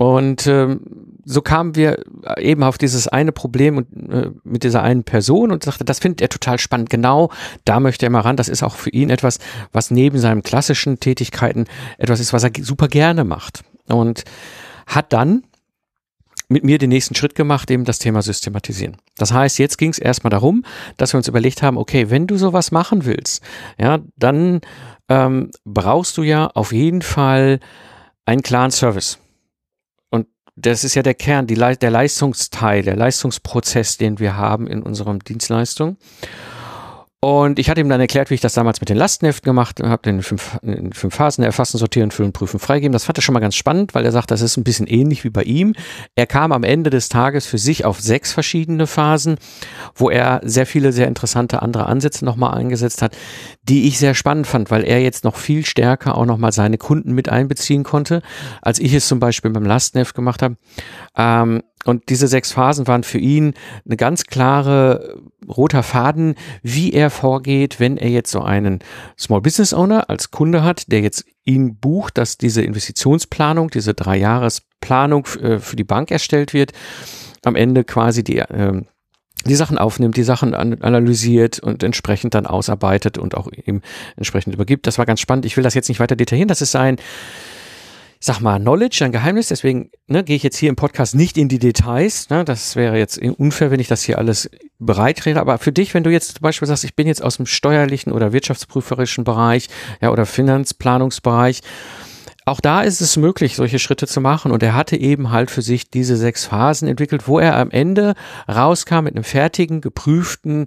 Und 0.00 0.46
ähm, 0.46 0.80
so 1.26 1.42
kamen 1.42 1.76
wir 1.76 2.02
eben 2.38 2.62
auf 2.62 2.78
dieses 2.78 3.06
eine 3.06 3.32
Problem 3.32 3.76
und, 3.76 4.10
äh, 4.10 4.30
mit 4.44 4.64
dieser 4.64 4.82
einen 4.82 5.04
Person 5.04 5.52
und 5.52 5.62
sagte, 5.62 5.84
das 5.84 5.98
findet 5.98 6.22
er 6.22 6.30
total 6.30 6.58
spannend. 6.58 6.88
Genau, 6.88 7.30
da 7.66 7.80
möchte 7.80 8.06
er 8.06 8.10
mal 8.10 8.22
ran. 8.22 8.38
Das 8.38 8.48
ist 8.48 8.62
auch 8.62 8.76
für 8.76 8.88
ihn 8.88 9.10
etwas, 9.10 9.40
was 9.72 9.90
neben 9.90 10.18
seinen 10.18 10.42
klassischen 10.42 11.00
Tätigkeiten 11.00 11.66
etwas 11.98 12.18
ist, 12.18 12.32
was 12.32 12.44
er 12.44 12.50
super 12.62 12.88
gerne 12.88 13.24
macht. 13.24 13.62
Und 13.88 14.24
hat 14.86 15.12
dann 15.12 15.44
mit 16.48 16.64
mir 16.64 16.78
den 16.78 16.88
nächsten 16.88 17.14
Schritt 17.14 17.34
gemacht, 17.34 17.70
eben 17.70 17.84
das 17.84 17.98
Thema 17.98 18.22
Systematisieren. 18.22 18.96
Das 19.18 19.34
heißt, 19.34 19.58
jetzt 19.58 19.76
ging 19.76 19.90
es 19.90 19.98
erstmal 19.98 20.30
darum, 20.30 20.64
dass 20.96 21.12
wir 21.12 21.18
uns 21.18 21.28
überlegt 21.28 21.60
haben, 21.60 21.76
okay, 21.76 22.08
wenn 22.08 22.26
du 22.26 22.38
sowas 22.38 22.72
machen 22.72 23.04
willst, 23.04 23.42
ja, 23.76 23.98
dann 24.16 24.62
ähm, 25.10 25.50
brauchst 25.66 26.16
du 26.16 26.22
ja 26.22 26.46
auf 26.46 26.72
jeden 26.72 27.02
Fall 27.02 27.60
einen 28.24 28.40
klaren 28.40 28.70
Service 28.70 29.18
das 30.60 30.84
ist 30.84 30.94
ja 30.94 31.02
der 31.02 31.14
Kern, 31.14 31.46
die, 31.46 31.54
der 31.54 31.90
Leistungsteil, 31.90 32.82
der 32.82 32.96
Leistungsprozess, 32.96 33.96
den 33.96 34.18
wir 34.18 34.36
haben 34.36 34.66
in 34.66 34.82
unserem 34.82 35.20
Dienstleistung. 35.20 35.96
Und 37.22 37.58
ich 37.58 37.68
hatte 37.68 37.82
ihm 37.82 37.88
dann 37.90 38.00
erklärt, 38.00 38.30
wie 38.30 38.34
ich 38.34 38.40
das 38.40 38.54
damals 38.54 38.80
mit 38.80 38.88
den 38.88 38.96
Lastenheften 38.96 39.44
gemacht 39.44 39.82
habe, 39.82 40.08
in 40.08 40.22
fünf, 40.22 40.58
in 40.62 40.94
fünf 40.94 41.14
Phasen 41.14 41.44
erfassen, 41.44 41.76
sortieren, 41.76 42.10
füllen, 42.10 42.32
prüfen, 42.32 42.58
freigeben. 42.58 42.92
Das 42.92 43.04
fand 43.04 43.18
er 43.18 43.22
schon 43.22 43.34
mal 43.34 43.40
ganz 43.40 43.56
spannend, 43.56 43.94
weil 43.94 44.06
er 44.06 44.12
sagt, 44.12 44.30
das 44.30 44.40
ist 44.40 44.56
ein 44.56 44.64
bisschen 44.64 44.86
ähnlich 44.86 45.22
wie 45.22 45.28
bei 45.28 45.42
ihm. 45.42 45.74
Er 46.14 46.26
kam 46.26 46.50
am 46.50 46.64
Ende 46.64 46.88
des 46.88 47.10
Tages 47.10 47.44
für 47.44 47.58
sich 47.58 47.84
auf 47.84 48.00
sechs 48.00 48.32
verschiedene 48.32 48.86
Phasen, 48.86 49.36
wo 49.94 50.08
er 50.08 50.40
sehr 50.44 50.64
viele 50.64 50.92
sehr 50.92 51.08
interessante 51.08 51.60
andere 51.60 51.84
Ansätze 51.84 52.24
nochmal 52.24 52.56
eingesetzt 52.56 53.02
hat, 53.02 53.14
die 53.62 53.86
ich 53.86 53.98
sehr 53.98 54.14
spannend 54.14 54.46
fand, 54.46 54.70
weil 54.70 54.84
er 54.84 55.02
jetzt 55.02 55.24
noch 55.24 55.36
viel 55.36 55.66
stärker 55.66 56.16
auch 56.16 56.24
nochmal 56.24 56.52
seine 56.52 56.78
Kunden 56.78 57.12
mit 57.12 57.28
einbeziehen 57.28 57.84
konnte, 57.84 58.22
als 58.62 58.78
ich 58.78 58.94
es 58.94 59.06
zum 59.06 59.20
Beispiel 59.20 59.50
beim 59.50 59.66
Lastenheft 59.66 60.14
gemacht 60.14 60.40
habe. 60.40 60.56
Ähm, 61.18 61.62
und 61.84 62.10
diese 62.10 62.28
sechs 62.28 62.52
Phasen 62.52 62.86
waren 62.86 63.04
für 63.04 63.18
ihn 63.18 63.54
eine 63.86 63.96
ganz 63.96 64.24
klare 64.24 65.18
roter 65.48 65.82
Faden, 65.82 66.34
wie 66.62 66.92
er 66.92 67.08
vorgeht, 67.08 67.80
wenn 67.80 67.96
er 67.96 68.10
jetzt 68.10 68.30
so 68.30 68.42
einen 68.42 68.80
Small 69.18 69.40
Business 69.40 69.72
Owner 69.72 70.10
als 70.10 70.30
Kunde 70.30 70.62
hat, 70.62 70.92
der 70.92 71.00
jetzt 71.00 71.24
ihn 71.44 71.76
bucht, 71.76 72.18
dass 72.18 72.36
diese 72.36 72.62
Investitionsplanung, 72.62 73.70
diese 73.70 73.94
Dreijahresplanung 73.94 75.26
äh, 75.40 75.58
für 75.58 75.76
die 75.76 75.84
Bank 75.84 76.10
erstellt 76.10 76.52
wird, 76.52 76.72
am 77.44 77.56
Ende 77.56 77.84
quasi 77.84 78.22
die 78.22 78.38
äh, 78.38 78.82
die 79.46 79.54
Sachen 79.54 79.78
aufnimmt, 79.78 80.18
die 80.18 80.22
Sachen 80.22 80.54
analysiert 80.54 81.60
und 81.60 81.82
entsprechend 81.82 82.34
dann 82.34 82.44
ausarbeitet 82.44 83.16
und 83.16 83.34
auch 83.34 83.48
ihm 83.50 83.80
entsprechend 84.16 84.52
übergibt. 84.52 84.86
Das 84.86 84.98
war 84.98 85.06
ganz 85.06 85.20
spannend. 85.20 85.46
Ich 85.46 85.56
will 85.56 85.64
das 85.64 85.72
jetzt 85.72 85.88
nicht 85.88 85.98
weiter 85.98 86.14
detaillieren. 86.14 86.48
Das 86.48 86.60
ist 86.60 86.72
sein 86.72 86.96
sag 88.22 88.40
mal, 88.40 88.60
Knowledge, 88.60 89.02
ein 89.02 89.12
Geheimnis. 89.12 89.48
Deswegen 89.48 89.90
ne, 90.06 90.22
gehe 90.22 90.36
ich 90.36 90.42
jetzt 90.42 90.58
hier 90.58 90.68
im 90.68 90.76
Podcast 90.76 91.14
nicht 91.14 91.38
in 91.38 91.48
die 91.48 91.58
Details. 91.58 92.28
Ne, 92.28 92.44
das 92.44 92.76
wäre 92.76 92.98
jetzt 92.98 93.18
unfair, 93.18 93.70
wenn 93.70 93.80
ich 93.80 93.88
das 93.88 94.02
hier 94.02 94.18
alles 94.18 94.50
bereitrede. 94.78 95.40
Aber 95.40 95.56
für 95.58 95.72
dich, 95.72 95.94
wenn 95.94 96.04
du 96.04 96.10
jetzt 96.10 96.34
zum 96.34 96.42
Beispiel 96.42 96.68
sagst, 96.68 96.84
ich 96.84 96.94
bin 96.94 97.06
jetzt 97.06 97.22
aus 97.22 97.38
dem 97.38 97.46
steuerlichen 97.46 98.12
oder 98.12 98.32
wirtschaftsprüferischen 98.32 99.24
Bereich 99.24 99.68
ja, 100.02 100.10
oder 100.10 100.26
Finanzplanungsbereich, 100.26 101.62
auch 102.44 102.60
da 102.60 102.82
ist 102.82 103.00
es 103.00 103.16
möglich, 103.16 103.56
solche 103.56 103.78
Schritte 103.78 104.06
zu 104.06 104.20
machen. 104.20 104.52
Und 104.52 104.62
er 104.62 104.74
hatte 104.74 104.96
eben 104.96 105.30
halt 105.30 105.50
für 105.50 105.62
sich 105.62 105.90
diese 105.90 106.16
sechs 106.16 106.44
Phasen 106.44 106.88
entwickelt, 106.88 107.26
wo 107.26 107.38
er 107.38 107.56
am 107.56 107.70
Ende 107.70 108.14
rauskam 108.48 109.04
mit 109.04 109.14
einem 109.14 109.24
fertigen, 109.24 109.80
geprüften 109.80 110.66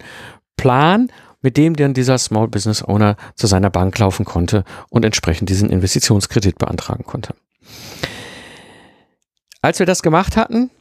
Plan 0.58 1.12
mit 1.44 1.58
dem 1.58 1.76
dann 1.76 1.94
dieser 1.94 2.18
Small 2.18 2.48
Business 2.48 2.84
Owner 2.84 3.16
zu 3.36 3.46
seiner 3.46 3.70
Bank 3.70 4.00
laufen 4.00 4.26
konnte 4.26 4.64
und 4.90 5.06
entsprechend 5.06 5.50
diesen 5.50 5.70
Investitionskredit 5.70 6.58
beantragen 6.58 7.04
konnte. 7.04 7.36
Als 9.62 9.80
wir 9.80 9.86
das 9.86 10.02
gemacht 10.02 10.36
hatten, 10.36 10.72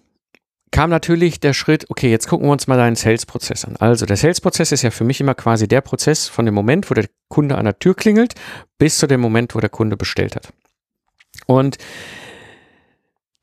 kam 0.71 0.89
natürlich 0.89 1.39
der 1.39 1.53
Schritt, 1.53 1.91
okay, 1.91 2.11
jetzt 2.11 2.27
gucken 2.27 2.49
wir 2.49 2.53
uns 2.53 2.67
mal 2.67 2.79
deinen 2.79 2.97
Sales-Prozess 2.97 3.67
an. 3.67 3.77
Also 3.77 4.07
der 4.07 4.17
Sales-Prozess 4.17 4.73
ist 4.73 4.83
ja 4.83 4.91
für 4.91 5.05
mich 5.05 5.21
immer 5.21 5.35
quasi 5.35 5.69
der 5.69 5.83
Prozess 5.83 6.29
von 6.29 6.47
dem 6.47 6.55
Moment, 6.55 6.91
wo 6.91 6.95
der 6.95 7.07
Kunde 7.29 7.59
an 7.59 7.67
der 7.67 7.79
Tür 7.79 7.95
klingelt, 7.95 8.35
bis 8.79 8.99
zu 8.99 9.07
dem 9.07 9.21
Moment, 9.21 9.55
wo 9.55 9.61
der 9.61 9.69
Kunde 9.69 9.97
bestellt 9.97 10.35
hat. 10.35 10.53
Und 11.47 11.77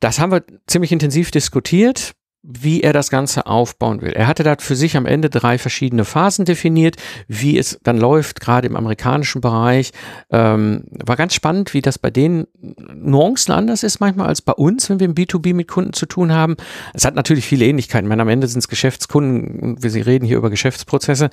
das 0.00 0.18
haben 0.18 0.32
wir 0.32 0.42
ziemlich 0.66 0.92
intensiv 0.92 1.30
diskutiert 1.30 2.12
wie 2.42 2.82
er 2.82 2.94
das 2.94 3.10
Ganze 3.10 3.46
aufbauen 3.46 4.00
will. 4.00 4.12
Er 4.12 4.26
hatte 4.26 4.42
da 4.42 4.56
für 4.58 4.74
sich 4.74 4.96
am 4.96 5.04
Ende 5.04 5.28
drei 5.28 5.58
verschiedene 5.58 6.06
Phasen 6.06 6.46
definiert, 6.46 6.96
wie 7.28 7.58
es 7.58 7.78
dann 7.82 7.98
läuft, 7.98 8.40
gerade 8.40 8.66
im 8.66 8.76
amerikanischen 8.76 9.42
Bereich. 9.42 9.92
Ähm, 10.30 10.84
war 11.04 11.16
ganz 11.16 11.34
spannend, 11.34 11.74
wie 11.74 11.82
das 11.82 11.98
bei 11.98 12.10
denen 12.10 12.46
Nuancen 12.94 13.52
anders 13.52 13.82
ist 13.82 14.00
manchmal 14.00 14.28
als 14.28 14.40
bei 14.40 14.52
uns, 14.52 14.88
wenn 14.88 15.00
wir 15.00 15.06
im 15.06 15.14
B2B 15.14 15.52
mit 15.54 15.68
Kunden 15.68 15.92
zu 15.92 16.06
tun 16.06 16.32
haben. 16.32 16.56
Es 16.94 17.04
hat 17.04 17.14
natürlich 17.14 17.44
viele 17.44 17.66
Ähnlichkeiten. 17.66 18.06
Ich 18.06 18.08
meine, 18.08 18.22
am 18.22 18.28
Ende 18.28 18.46
sind 18.46 18.60
es 18.60 18.68
Geschäftskunden 18.68 19.60
und 19.60 19.82
wir 19.82 20.06
reden 20.06 20.24
hier 20.24 20.38
über 20.38 20.48
Geschäftsprozesse 20.48 21.28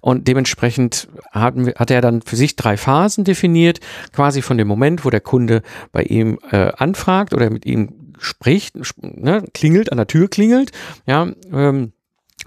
und 0.00 0.26
dementsprechend 0.26 1.08
hatten, 1.32 1.68
hat 1.76 1.90
er 1.90 2.00
dann 2.00 2.22
für 2.22 2.36
sich 2.36 2.56
drei 2.56 2.78
Phasen 2.78 3.24
definiert, 3.24 3.80
quasi 4.12 4.40
von 4.40 4.56
dem 4.56 4.68
Moment, 4.68 5.04
wo 5.04 5.10
der 5.10 5.20
Kunde 5.20 5.60
bei 5.92 6.02
ihm 6.02 6.38
äh, 6.50 6.72
anfragt 6.76 7.34
oder 7.34 7.50
mit 7.50 7.66
ihm 7.66 7.92
spricht, 8.18 8.76
ne, 9.02 9.44
klingelt, 9.54 9.92
an 9.92 9.98
der 9.98 10.06
Tür 10.06 10.28
klingelt, 10.28 10.72
ja, 11.06 11.28
ähm, 11.52 11.92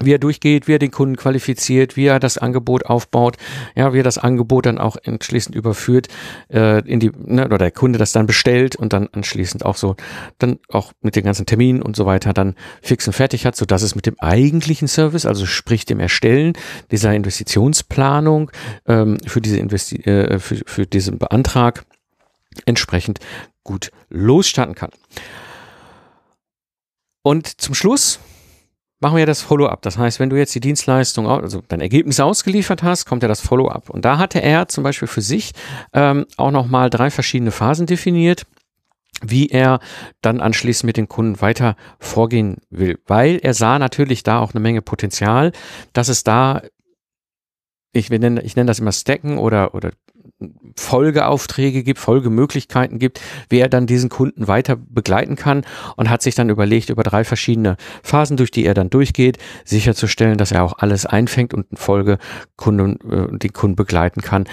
wie 0.02 0.14
er 0.14 0.18
durchgeht, 0.18 0.66
wie 0.66 0.74
er 0.74 0.78
den 0.78 0.90
Kunden 0.90 1.16
qualifiziert, 1.16 1.96
wie 1.96 2.06
er 2.06 2.18
das 2.18 2.38
Angebot 2.38 2.86
aufbaut, 2.86 3.36
ja, 3.74 3.92
wie 3.92 4.00
er 4.00 4.04
das 4.04 4.18
Angebot 4.18 4.66
dann 4.66 4.78
auch 4.78 4.96
anschließend 5.04 5.54
überführt, 5.54 6.08
äh, 6.48 6.80
in 6.88 7.00
die, 7.00 7.10
ne, 7.10 7.44
oder 7.44 7.58
der 7.58 7.70
Kunde 7.70 7.98
das 7.98 8.12
dann 8.12 8.26
bestellt 8.26 8.76
und 8.76 8.92
dann 8.92 9.08
anschließend 9.12 9.64
auch 9.64 9.76
so, 9.76 9.96
dann 10.38 10.58
auch 10.68 10.92
mit 11.02 11.16
den 11.16 11.24
ganzen 11.24 11.44
Terminen 11.44 11.82
und 11.82 11.96
so 11.96 12.06
weiter 12.06 12.32
dann 12.32 12.54
fix 12.80 13.06
und 13.06 13.12
fertig 13.12 13.44
hat, 13.44 13.56
so 13.56 13.66
dass 13.66 13.82
es 13.82 13.94
mit 13.94 14.06
dem 14.06 14.18
eigentlichen 14.18 14.88
Service, 14.88 15.26
also 15.26 15.44
sprich 15.44 15.84
dem 15.84 16.00
Erstellen 16.00 16.54
dieser 16.90 17.14
Investitionsplanung 17.14 18.50
ähm, 18.86 19.18
für 19.26 19.40
diese 19.40 19.58
Investi 19.58 19.96
äh, 19.96 20.38
für, 20.38 20.60
für 20.64 20.86
diesen 20.86 21.18
Beantrag 21.18 21.84
entsprechend 22.64 23.20
gut 23.64 23.90
losstarten 24.08 24.74
kann. 24.74 24.90
Und 27.22 27.60
zum 27.60 27.74
Schluss 27.74 28.20
machen 29.00 29.16
wir 29.16 29.26
das 29.26 29.40
Follow-up. 29.42 29.82
Das 29.82 29.98
heißt, 29.98 30.20
wenn 30.20 30.30
du 30.30 30.36
jetzt 30.36 30.54
die 30.54 30.60
Dienstleistung, 30.60 31.26
also 31.26 31.62
dein 31.68 31.80
Ergebnis 31.80 32.20
ausgeliefert 32.20 32.82
hast, 32.82 33.06
kommt 33.06 33.22
ja 33.22 33.28
das 33.28 33.40
Follow-up. 33.40 33.90
Und 33.90 34.04
da 34.04 34.18
hatte 34.18 34.42
er 34.42 34.68
zum 34.68 34.84
Beispiel 34.84 35.08
für 35.08 35.22
sich 35.22 35.52
ähm, 35.92 36.26
auch 36.36 36.50
nochmal 36.50 36.90
drei 36.90 37.10
verschiedene 37.10 37.50
Phasen 37.50 37.86
definiert. 37.86 38.46
wie 39.22 39.48
er 39.48 39.80
dann 40.22 40.40
anschließend 40.40 40.86
mit 40.86 40.96
den 40.96 41.08
Kunden 41.08 41.40
weiter 41.40 41.76
vorgehen 41.98 42.58
will, 42.70 42.98
weil 43.06 43.36
er 43.42 43.54
sah 43.54 43.78
natürlich 43.78 44.22
da 44.22 44.38
auch 44.40 44.54
eine 44.54 44.60
Menge 44.60 44.82
Potenzial, 44.82 45.52
dass 45.92 46.08
es 46.08 46.24
da 46.24 46.62
ich 47.92 48.08
nenne, 48.08 48.42
ich 48.42 48.56
nenne 48.56 48.68
das 48.68 48.78
immer 48.78 48.92
Stacken 48.92 49.38
oder, 49.38 49.74
oder 49.74 49.90
Folgeaufträge 50.76 51.82
gibt, 51.82 51.98
Folgemöglichkeiten 51.98 52.98
gibt, 52.98 53.20
wie 53.48 53.58
er 53.58 53.68
dann 53.68 53.86
diesen 53.86 54.08
Kunden 54.08 54.48
weiter 54.48 54.76
begleiten 54.76 55.36
kann 55.36 55.64
und 55.96 56.08
hat 56.08 56.22
sich 56.22 56.34
dann 56.34 56.48
überlegt, 56.48 56.90
über 56.90 57.02
drei 57.02 57.24
verschiedene 57.24 57.76
Phasen, 58.02 58.36
durch 58.36 58.50
die 58.50 58.64
er 58.64 58.74
dann 58.74 58.90
durchgeht, 58.90 59.38
sicherzustellen, 59.64 60.38
dass 60.38 60.52
er 60.52 60.64
auch 60.64 60.78
alles 60.78 61.06
einfängt 61.06 61.52
und 61.54 61.66
einen 61.70 61.76
Folgekunden, 61.76 62.98
äh, 63.10 63.38
den 63.38 63.52
Kunden 63.52 63.76
begleiten 63.76 64.22
kann. 64.22 64.46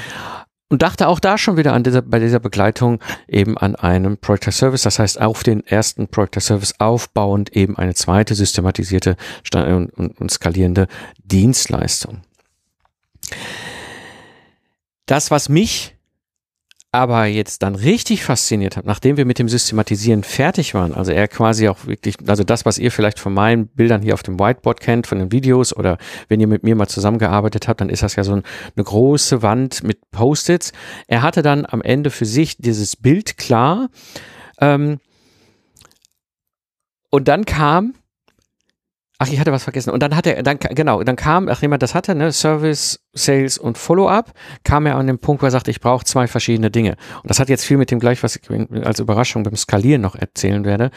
Und 0.69 0.81
dachte 0.81 1.07
auch 1.07 1.21
da 1.21 1.37
schon 1.37 1.55
wieder 1.55 1.71
an 1.71 1.83
dieser, 1.83 2.01
bei 2.01 2.19
dieser 2.19 2.41
Begleitung 2.41 2.99
eben 3.27 3.57
an 3.57 3.75
einem 3.75 4.17
Project 4.17 4.51
Service, 4.51 4.81
das 4.81 4.99
heißt 4.99 5.21
auf 5.21 5.43
den 5.43 5.65
ersten 5.65 6.09
Project 6.09 6.41
Service 6.41 6.73
aufbauend 6.79 7.55
eben 7.55 7.77
eine 7.77 7.93
zweite 7.93 8.35
systematisierte 8.35 9.15
und, 9.53 9.93
und, 9.93 10.19
und 10.19 10.29
skalierende 10.29 10.87
Dienstleistung. 11.23 12.21
Das, 15.07 15.31
was 15.31 15.49
mich 15.49 15.97
aber 16.91 17.25
jetzt 17.25 17.63
dann 17.63 17.75
richtig 17.75 18.23
fasziniert 18.23 18.77
hat, 18.77 18.85
nachdem 18.85 19.17
wir 19.17 19.25
mit 19.25 19.39
dem 19.39 19.49
Systematisieren 19.49 20.23
fertig 20.23 20.73
waren, 20.73 20.93
also 20.93 21.11
er 21.11 21.27
quasi 21.27 21.67
auch 21.67 21.85
wirklich, 21.85 22.15
also 22.27 22.43
das, 22.43 22.65
was 22.65 22.77
ihr 22.77 22.91
vielleicht 22.91 23.19
von 23.19 23.33
meinen 23.33 23.67
Bildern 23.67 24.01
hier 24.01 24.13
auf 24.13 24.23
dem 24.23 24.39
Whiteboard 24.39 24.79
kennt, 24.79 25.05
von 25.05 25.19
den 25.19 25.31
Videos 25.31 25.75
oder 25.75 25.97
wenn 26.27 26.39
ihr 26.39 26.47
mit 26.47 26.63
mir 26.63 26.75
mal 26.75 26.87
zusammengearbeitet 26.87 27.67
habt, 27.67 27.81
dann 27.81 27.89
ist 27.89 28.03
das 28.03 28.15
ja 28.15 28.23
so 28.23 28.33
ein, 28.33 28.43
eine 28.75 28.83
große 28.83 29.41
Wand 29.41 29.83
mit 29.83 30.09
Post-its. 30.11 30.71
Er 31.07 31.21
hatte 31.21 31.41
dann 31.41 31.65
am 31.65 31.81
Ende 31.81 32.09
für 32.09 32.25
sich 32.25 32.57
dieses 32.57 32.95
Bild 32.95 33.37
klar. 33.37 33.89
Ähm, 34.59 34.99
und 37.09 37.27
dann 37.27 37.45
kam 37.45 37.93
Ach, 39.19 39.27
ich 39.27 39.39
hatte 39.39 39.51
was 39.51 39.63
vergessen. 39.63 39.89
Und 39.89 40.03
dann 40.03 40.15
hat 40.15 40.27
er, 40.27 40.43
dann, 40.43 40.59
genau, 40.59 41.01
dann 41.01 41.15
kam, 41.15 41.45
nachdem 41.45 41.71
er 41.71 41.79
das 41.79 41.95
hatte, 41.95 42.13
ne, 42.13 42.31
Service, 42.31 42.99
Sales 43.13 43.57
und 43.57 43.77
Follow-up, 43.77 44.31
kam 44.63 44.85
er 44.85 44.95
an 44.95 45.07
den 45.07 45.17
Punkt, 45.17 45.41
wo 45.41 45.47
er 45.47 45.51
sagte, 45.51 45.71
ich 45.71 45.81
brauche 45.81 46.05
zwei 46.05 46.27
verschiedene 46.27 46.69
Dinge. 46.69 46.97
Und 47.23 47.29
das 47.29 47.39
hat 47.39 47.49
jetzt 47.49 47.65
viel 47.65 47.77
mit 47.77 47.89
dem 47.89 47.99
gleich, 47.99 48.21
was 48.21 48.35
ich 48.35 48.41
als 48.85 48.99
Überraschung 48.99 49.41
beim 49.41 49.55
Skalieren 49.55 50.01
noch 50.01 50.15
erzählen 50.15 50.65
werde. 50.65 50.91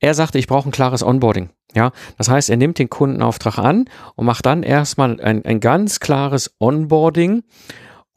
Er 0.00 0.14
sagte, 0.14 0.38
ich 0.38 0.46
brauche 0.46 0.68
ein 0.68 0.72
klares 0.72 1.02
Onboarding. 1.02 1.50
Ja, 1.74 1.92
das 2.16 2.30
heißt, 2.30 2.48
er 2.48 2.56
nimmt 2.56 2.78
den 2.78 2.88
Kundenauftrag 2.88 3.58
an 3.58 3.84
und 4.14 4.24
macht 4.24 4.46
dann 4.46 4.62
erstmal 4.62 5.20
ein, 5.20 5.44
ein 5.44 5.60
ganz 5.60 6.00
klares 6.00 6.54
Onboarding 6.58 7.42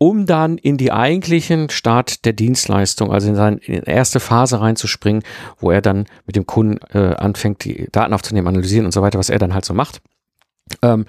um 0.01 0.25
dann 0.25 0.57
in 0.57 0.77
die 0.77 0.91
eigentlichen 0.91 1.69
Start 1.69 2.25
der 2.25 2.33
Dienstleistung, 2.33 3.11
also 3.11 3.27
in 3.27 3.35
seine 3.35 3.57
in 3.57 3.83
erste 3.83 4.19
Phase 4.19 4.59
reinzuspringen, 4.59 5.21
wo 5.59 5.69
er 5.69 5.83
dann 5.83 6.07
mit 6.25 6.35
dem 6.35 6.47
Kunden 6.47 6.79
äh, 6.91 7.13
anfängt, 7.13 7.63
die 7.63 7.87
Daten 7.91 8.11
aufzunehmen, 8.11 8.47
analysieren 8.47 8.87
und 8.87 8.93
so 8.93 9.03
weiter, 9.03 9.19
was 9.19 9.29
er 9.29 9.37
dann 9.37 9.53
halt 9.53 9.63
so 9.63 9.75
macht. 9.75 10.01
Ähm, 10.81 11.05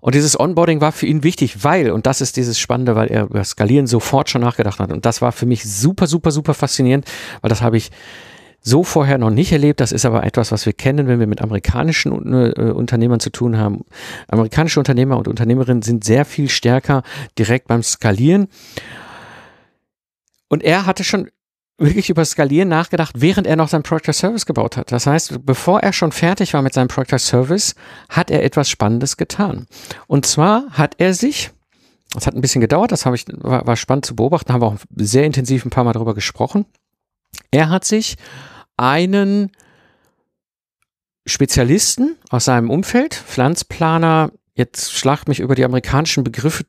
und 0.00 0.14
dieses 0.14 0.40
Onboarding 0.40 0.80
war 0.80 0.92
für 0.92 1.04
ihn 1.04 1.22
wichtig, 1.22 1.62
weil, 1.62 1.90
und 1.90 2.06
das 2.06 2.22
ist 2.22 2.38
dieses 2.38 2.58
Spannende, 2.58 2.96
weil 2.96 3.08
er 3.08 3.24
über 3.24 3.44
Skalieren 3.44 3.86
sofort 3.86 4.30
schon 4.30 4.40
nachgedacht 4.40 4.80
hat. 4.80 4.92
Und 4.92 5.04
das 5.04 5.20
war 5.20 5.32
für 5.32 5.44
mich 5.44 5.64
super, 5.64 6.06
super, 6.06 6.30
super 6.30 6.54
faszinierend, 6.54 7.04
weil 7.42 7.50
das 7.50 7.60
habe 7.60 7.76
ich 7.76 7.90
so 8.62 8.84
vorher 8.84 9.18
noch 9.18 9.30
nicht 9.30 9.52
erlebt. 9.52 9.80
Das 9.80 9.92
ist 9.92 10.04
aber 10.04 10.24
etwas, 10.24 10.52
was 10.52 10.64
wir 10.64 10.72
kennen, 10.72 11.08
wenn 11.08 11.20
wir 11.20 11.26
mit 11.26 11.42
amerikanischen 11.42 12.12
äh, 12.32 12.70
Unternehmern 12.70 13.20
zu 13.20 13.30
tun 13.30 13.58
haben. 13.58 13.84
Amerikanische 14.28 14.80
Unternehmer 14.80 15.18
und 15.18 15.28
Unternehmerinnen 15.28 15.82
sind 15.82 16.04
sehr 16.04 16.24
viel 16.24 16.48
stärker 16.48 17.02
direkt 17.38 17.68
beim 17.68 17.82
Skalieren. 17.82 18.48
Und 20.48 20.62
er 20.62 20.86
hatte 20.86 21.02
schon 21.02 21.28
wirklich 21.78 22.10
über 22.10 22.24
Skalieren 22.24 22.68
nachgedacht, 22.68 23.16
während 23.18 23.46
er 23.46 23.56
noch 23.56 23.68
sein 23.68 23.82
Project 23.82 24.14
Service 24.14 24.46
gebaut 24.46 24.76
hat. 24.76 24.92
Das 24.92 25.06
heißt, 25.06 25.44
bevor 25.44 25.80
er 25.80 25.92
schon 25.92 26.12
fertig 26.12 26.54
war 26.54 26.62
mit 26.62 26.74
seinem 26.74 26.88
Project 26.88 27.20
Service, 27.20 27.74
hat 28.08 28.30
er 28.30 28.44
etwas 28.44 28.68
Spannendes 28.70 29.16
getan. 29.16 29.66
Und 30.06 30.26
zwar 30.26 30.66
hat 30.70 30.94
er 30.98 31.14
sich, 31.14 31.50
das 32.12 32.26
hat 32.26 32.34
ein 32.34 32.40
bisschen 32.40 32.60
gedauert, 32.60 32.92
das 32.92 33.06
habe 33.06 33.16
ich, 33.16 33.24
war, 33.28 33.66
war 33.66 33.76
spannend 33.76 34.06
zu 34.06 34.14
beobachten, 34.14 34.52
haben 34.52 34.62
wir 34.62 34.68
auch 34.68 34.76
sehr 34.94 35.24
intensiv 35.24 35.64
ein 35.64 35.70
paar 35.70 35.84
Mal 35.84 35.92
darüber 35.92 36.14
gesprochen. 36.14 36.66
Er 37.50 37.70
hat 37.70 37.84
sich 37.84 38.16
einen 38.76 39.52
Spezialisten 41.26 42.16
aus 42.30 42.46
seinem 42.46 42.70
Umfeld, 42.70 43.14
Pflanzplaner, 43.14 44.32
jetzt 44.54 44.92
schlagt 44.92 45.28
mich 45.28 45.40
über 45.40 45.54
die 45.54 45.64
amerikanischen 45.64 46.24
Begriffe 46.24 46.64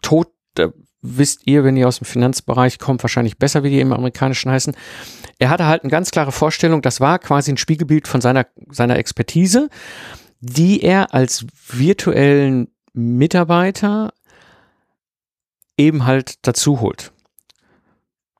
tot, 0.00 0.28
da 0.54 0.72
wisst 1.02 1.46
ihr, 1.46 1.64
wenn 1.64 1.76
ihr 1.76 1.88
aus 1.88 1.98
dem 1.98 2.04
Finanzbereich 2.04 2.78
kommt, 2.78 3.02
wahrscheinlich 3.02 3.38
besser, 3.38 3.62
wie 3.62 3.70
die 3.70 3.80
im 3.80 3.92
amerikanischen 3.92 4.50
heißen. 4.50 4.74
Er 5.38 5.50
hatte 5.50 5.66
halt 5.66 5.82
eine 5.82 5.90
ganz 5.90 6.10
klare 6.10 6.32
Vorstellung, 6.32 6.82
das 6.82 7.00
war 7.00 7.18
quasi 7.18 7.52
ein 7.52 7.56
Spiegelbild 7.56 8.08
von 8.08 8.20
seiner, 8.20 8.46
seiner 8.70 8.96
Expertise, 8.96 9.68
die 10.40 10.82
er 10.82 11.14
als 11.14 11.46
virtuellen 11.68 12.68
Mitarbeiter 12.92 14.12
eben 15.76 16.04
halt 16.04 16.46
dazu 16.46 16.80
holt. 16.80 17.11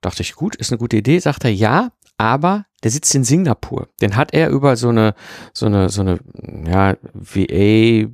Dachte 0.03 0.23
ich, 0.23 0.35
gut, 0.35 0.55
ist 0.57 0.71
eine 0.71 0.79
gute 0.79 0.99
Idee. 0.99 1.19
Sagt 1.19 1.45
er, 1.45 1.53
ja, 1.53 1.93
aber 2.19 2.67
der 2.83 2.91
sitzt 2.91 3.15
in 3.15 3.25
Singapur. 3.25 3.89
Den 4.01 4.17
hat 4.17 4.35
er 4.35 4.51
über 4.51 4.77
so 4.77 4.91
eine, 4.91 5.15
so 5.55 5.67
eine, 5.67 5.89
so 5.89 6.03
eine, 6.03 6.19
ja, 6.67 6.97
VA, 7.15 8.09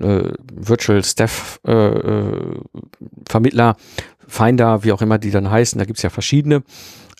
äh, 0.00 0.32
Virtual 0.52 1.04
Staff 1.04 1.60
äh, 1.66 1.72
äh, 1.72 2.60
Vermittler, 3.28 3.76
Finder, 4.26 4.82
wie 4.84 4.92
auch 4.92 5.02
immer 5.02 5.18
die 5.18 5.30
dann 5.30 5.50
heißen, 5.50 5.78
da 5.78 5.84
gibt's 5.84 6.02
ja 6.02 6.10
verschiedene, 6.10 6.62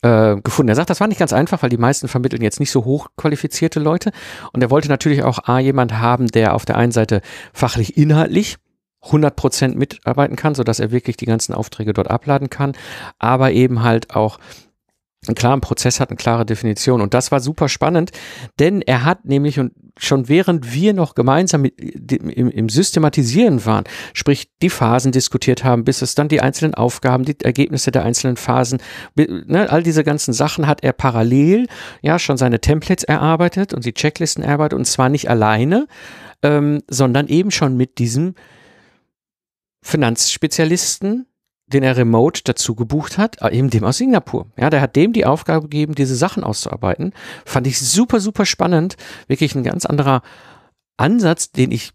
äh, 0.03 0.37
gefunden. 0.40 0.68
Er 0.68 0.74
sagt, 0.74 0.90
das 0.90 1.00
war 1.00 1.09
nicht 1.09 1.18
ganz 1.18 1.33
einfach, 1.33 1.62
weil 1.62 1.70
die 1.70 1.79
meisten 1.79 2.09
vermitteln 2.09 2.42
jetzt 2.42 2.61
nicht 2.61 2.70
so 2.70 2.85
hochqualifizierte 2.85 3.81
Leute. 3.81 4.12
Und 4.53 4.62
er 4.62 4.70
wollte 4.70 4.88
natürlich 4.88 5.22
auch 5.22 5.40
A, 5.44 5.59
jemand 5.59 5.98
haben, 5.98 6.29
der 6.29 6.55
auf 6.55 6.64
der 6.64 6.77
einen 6.77 6.92
Seite 6.92 7.20
fachlich, 7.53 7.96
inhaltlich 7.96 8.57
100 9.06 9.36
Prozent 9.36 9.76
mitarbeiten 9.76 10.36
kann, 10.36 10.54
sodass 10.54 10.80
er 10.80 10.90
wirklich 10.90 11.16
die 11.16 11.26
ganzen 11.26 11.54
Aufträge 11.54 11.92
dort 11.92 12.10
abladen 12.10 12.50
kann, 12.50 12.72
aber 13.18 13.52
eben 13.52 13.82
halt 13.82 14.14
auch 14.14 14.38
einen 15.28 15.34
klaren 15.34 15.60
Prozess 15.60 16.00
hat, 16.00 16.10
eine 16.10 16.16
klare 16.16 16.44
Definition. 16.44 17.00
Und 17.00 17.14
das 17.14 17.32
war 17.32 17.40
super 17.40 17.68
spannend, 17.68 18.10
denn 18.58 18.82
er 18.82 19.04
hat 19.04 19.24
nämlich 19.24 19.58
und 19.58 19.72
schon 19.96 20.28
während 20.28 20.72
wir 20.74 20.92
noch 20.92 21.14
gemeinsam 21.14 21.62
mit, 21.62 21.80
im, 21.80 22.50
im 22.50 22.68
Systematisieren 22.68 23.64
waren, 23.64 23.84
sprich 24.12 24.50
die 24.60 24.70
Phasen 24.70 25.12
diskutiert 25.12 25.62
haben, 25.62 25.84
bis 25.84 26.02
es 26.02 26.14
dann 26.14 26.28
die 26.28 26.40
einzelnen 26.40 26.74
Aufgaben, 26.74 27.24
die 27.24 27.36
Ergebnisse 27.40 27.92
der 27.92 28.04
einzelnen 28.04 28.36
Phasen, 28.36 28.80
ne, 29.14 29.70
all 29.70 29.82
diese 29.82 30.02
ganzen 30.02 30.32
Sachen 30.32 30.66
hat 30.66 30.82
er 30.82 30.92
parallel 30.92 31.68
ja 32.02 32.18
schon 32.18 32.36
seine 32.36 32.60
Templates 32.60 33.04
erarbeitet 33.04 33.72
und 33.72 33.84
die 33.84 33.94
Checklisten 33.94 34.42
erarbeitet 34.42 34.78
und 34.78 34.84
zwar 34.84 35.08
nicht 35.08 35.30
alleine, 35.30 35.86
ähm, 36.42 36.82
sondern 36.88 37.28
eben 37.28 37.52
schon 37.52 37.76
mit 37.76 37.98
diesem 37.98 38.34
Finanzspezialisten, 39.85 41.27
den 41.66 41.83
er 41.83 41.97
remote 41.97 42.40
dazu 42.44 42.75
gebucht 42.75 43.18
hat, 43.18 43.40
äh, 43.42 43.57
eben 43.57 43.70
dem 43.70 43.85
aus 43.85 43.99
Singapur. 43.99 44.47
Ja, 44.57 44.70
der 44.70 44.81
hat 44.81 44.97
dem 44.97 45.12
die 45.12 45.27
Aufgabe 45.27 45.68
gegeben, 45.68 45.94
diese 45.94 46.16
Sachen 46.16 46.42
auszuarbeiten. 46.42 47.12
Fand 47.44 47.66
ich 47.66 47.79
super, 47.79 48.18
super 48.18 48.47
spannend. 48.47 48.97
Wirklich 49.29 49.55
ein 49.55 49.62
ganz 49.62 49.85
anderer 49.85 50.23
Ansatz, 50.97 51.53
den 51.53 51.70
ich 51.70 51.92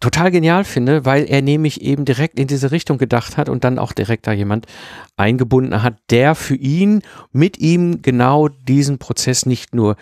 total 0.00 0.30
genial 0.30 0.64
finde, 0.64 1.04
weil 1.04 1.24
er 1.24 1.42
nämlich 1.42 1.80
eben 1.80 2.04
direkt 2.04 2.38
in 2.38 2.48
diese 2.48 2.70
Richtung 2.72 2.98
gedacht 2.98 3.36
hat 3.36 3.48
und 3.48 3.64
dann 3.64 3.78
auch 3.78 3.92
direkt 3.92 4.26
da 4.26 4.32
jemand 4.32 4.66
eingebunden 5.16 5.82
hat, 5.82 5.96
der 6.10 6.34
für 6.34 6.54
ihn 6.56 7.02
mit 7.32 7.58
ihm 7.58 8.02
genau 8.02 8.48
diesen 8.48 8.98
Prozess 8.98 9.46
nicht 9.46 9.74
nur 9.74 9.96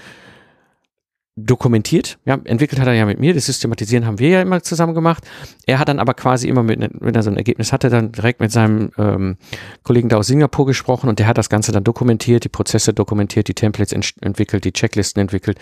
dokumentiert. 1.36 2.18
Ja, 2.24 2.38
entwickelt 2.44 2.80
hat 2.80 2.88
er 2.88 2.94
ja 2.94 3.04
mit 3.04 3.20
mir, 3.20 3.34
das 3.34 3.44
Systematisieren 3.44 4.06
haben 4.06 4.18
wir 4.18 4.30
ja 4.30 4.40
immer 4.40 4.62
zusammen 4.62 4.94
gemacht. 4.94 5.22
Er 5.66 5.78
hat 5.78 5.88
dann 5.88 5.98
aber 5.98 6.14
quasi 6.14 6.48
immer 6.48 6.62
mit, 6.62 6.80
wenn 6.80 7.14
er 7.14 7.22
so 7.22 7.30
ein 7.30 7.36
Ergebnis 7.36 7.74
hatte, 7.74 7.90
dann 7.90 8.10
direkt 8.10 8.40
mit 8.40 8.50
seinem 8.50 8.90
ähm, 8.96 9.36
Kollegen 9.82 10.08
da 10.08 10.16
aus 10.16 10.28
Singapur 10.28 10.64
gesprochen 10.64 11.10
und 11.10 11.18
der 11.18 11.26
hat 11.26 11.36
das 11.36 11.50
Ganze 11.50 11.72
dann 11.72 11.84
dokumentiert, 11.84 12.44
die 12.44 12.48
Prozesse 12.48 12.94
dokumentiert, 12.94 13.48
die 13.48 13.54
Templates 13.54 13.92
ent 13.92 14.14
entwickelt, 14.22 14.64
die 14.64 14.72
Checklisten 14.72 15.20
entwickelt. 15.20 15.58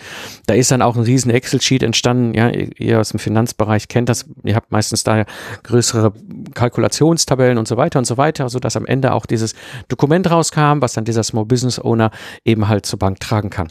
Da 0.47 0.53
ist 0.53 0.71
dann 0.71 0.81
auch 0.81 0.95
ein 0.95 1.03
riesen 1.03 1.29
Excel-Sheet 1.29 1.83
entstanden. 1.83 2.33
Ja, 2.33 2.49
ihr 2.49 3.01
aus 3.01 3.09
dem 3.09 3.19
Finanzbereich 3.19 3.89
kennt 3.89 4.07
das. 4.07 4.25
Ihr 4.45 4.55
habt 4.55 4.71
meistens 4.71 5.03
da 5.03 5.25
größere 5.63 6.13
Kalkulationstabellen 6.53 7.57
und 7.57 7.67
so 7.67 7.75
weiter 7.75 7.99
und 7.99 8.05
so 8.05 8.15
weiter, 8.15 8.47
so 8.47 8.59
dass 8.59 8.77
am 8.77 8.85
Ende 8.85 9.11
auch 9.11 9.25
dieses 9.25 9.55
Dokument 9.89 10.31
rauskam, 10.31 10.79
was 10.79 10.93
dann 10.93 11.03
dieser 11.03 11.23
Small 11.23 11.45
Business 11.45 11.79
Owner 11.79 12.11
eben 12.45 12.69
halt 12.69 12.85
zur 12.85 12.97
Bank 12.97 13.19
tragen 13.19 13.49
kann. 13.49 13.67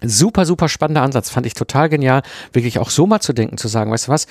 Super, 0.00 0.46
super 0.46 0.68
spannender 0.68 1.02
Ansatz, 1.02 1.28
fand 1.28 1.44
ich 1.44 1.54
total 1.54 1.88
genial, 1.88 2.22
wirklich 2.52 2.78
auch 2.78 2.90
so 2.90 3.06
mal 3.08 3.18
zu 3.18 3.32
denken, 3.32 3.56
zu 3.56 3.66
sagen, 3.66 3.90
weißt 3.90 4.06
du 4.06 4.12
was, 4.12 4.28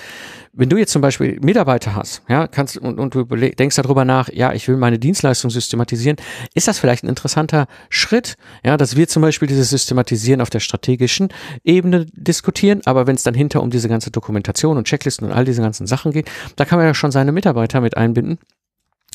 wenn 0.53 0.69
du 0.69 0.77
jetzt 0.77 0.93
zum 0.93 1.01
Beispiel 1.01 1.39
Mitarbeiter 1.41 1.93
hast, 1.93 2.21
ja, 2.30 2.47
kannst 2.47 2.77
und, 2.77 2.97
und 2.97 3.13
du 3.13 3.25
denkst 3.25 3.75
darüber 3.75 4.06
nach, 4.06 4.30
ja, 4.30 4.53
ich 4.53 4.65
will 4.69 4.77
meine 4.77 4.97
Dienstleistung 4.97 5.51
systematisieren, 5.51 6.15
ist 6.53 6.69
das 6.69 6.80
vielleicht 6.80 7.03
ein 7.03 7.10
interessanter 7.10 7.67
Schritt, 7.89 8.36
ja, 8.63 8.77
dass 8.77 8.95
wir 8.95 9.10
zum 9.10 9.21
Beispiel 9.21 9.49
dieses 9.49 9.69
Systematisieren 9.69 10.39
auf 10.39 10.49
der 10.49 10.62
strategischen 10.62 11.30
Ebene 11.65 12.06
diskutieren, 12.13 12.82
aber 12.86 13.06
wenn 13.06 13.15
es 13.15 13.23
dann 13.23 13.34
hinter 13.34 13.62
um 13.62 13.69
diese 13.69 13.89
ganze 13.89 14.10
Dokumentation 14.10 14.77
und 14.77 14.86
Checklisten 14.86 15.27
und 15.27 15.34
all 15.34 15.43
diese 15.43 15.62
ganzen 15.62 15.86
Sachen 15.86 16.13
geht, 16.13 16.30
da 16.56 16.63
kann 16.63 16.80
man 16.80 16.88
ja 16.88 16.93
schon 16.93 17.12
seine 17.12 17.34
Mitarbeiter 17.34 17.82
mit 17.82 17.97
einbinden. 17.97 18.39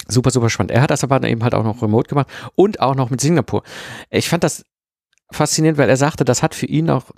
Super, 0.08 0.30
super 0.30 0.50
spannend. 0.50 0.72
Er 0.72 0.82
hat 0.82 0.90
das 0.90 1.04
aber 1.04 1.22
eben 1.22 1.42
halt 1.44 1.54
auch 1.54 1.64
noch 1.64 1.80
remote 1.80 2.08
gemacht 2.08 2.28
und 2.56 2.80
auch 2.80 2.94
noch 2.94 3.10
mit 3.10 3.20
Singapur. 3.20 3.62
Ich 4.10 4.28
fand 4.28 4.42
das 4.42 4.64
faszinierend, 5.32 5.78
weil 5.78 5.88
er 5.88 5.96
sagte, 5.96 6.24
das 6.24 6.42
hat 6.42 6.54
für 6.54 6.66
ihn 6.66 6.90
auch 6.90 7.12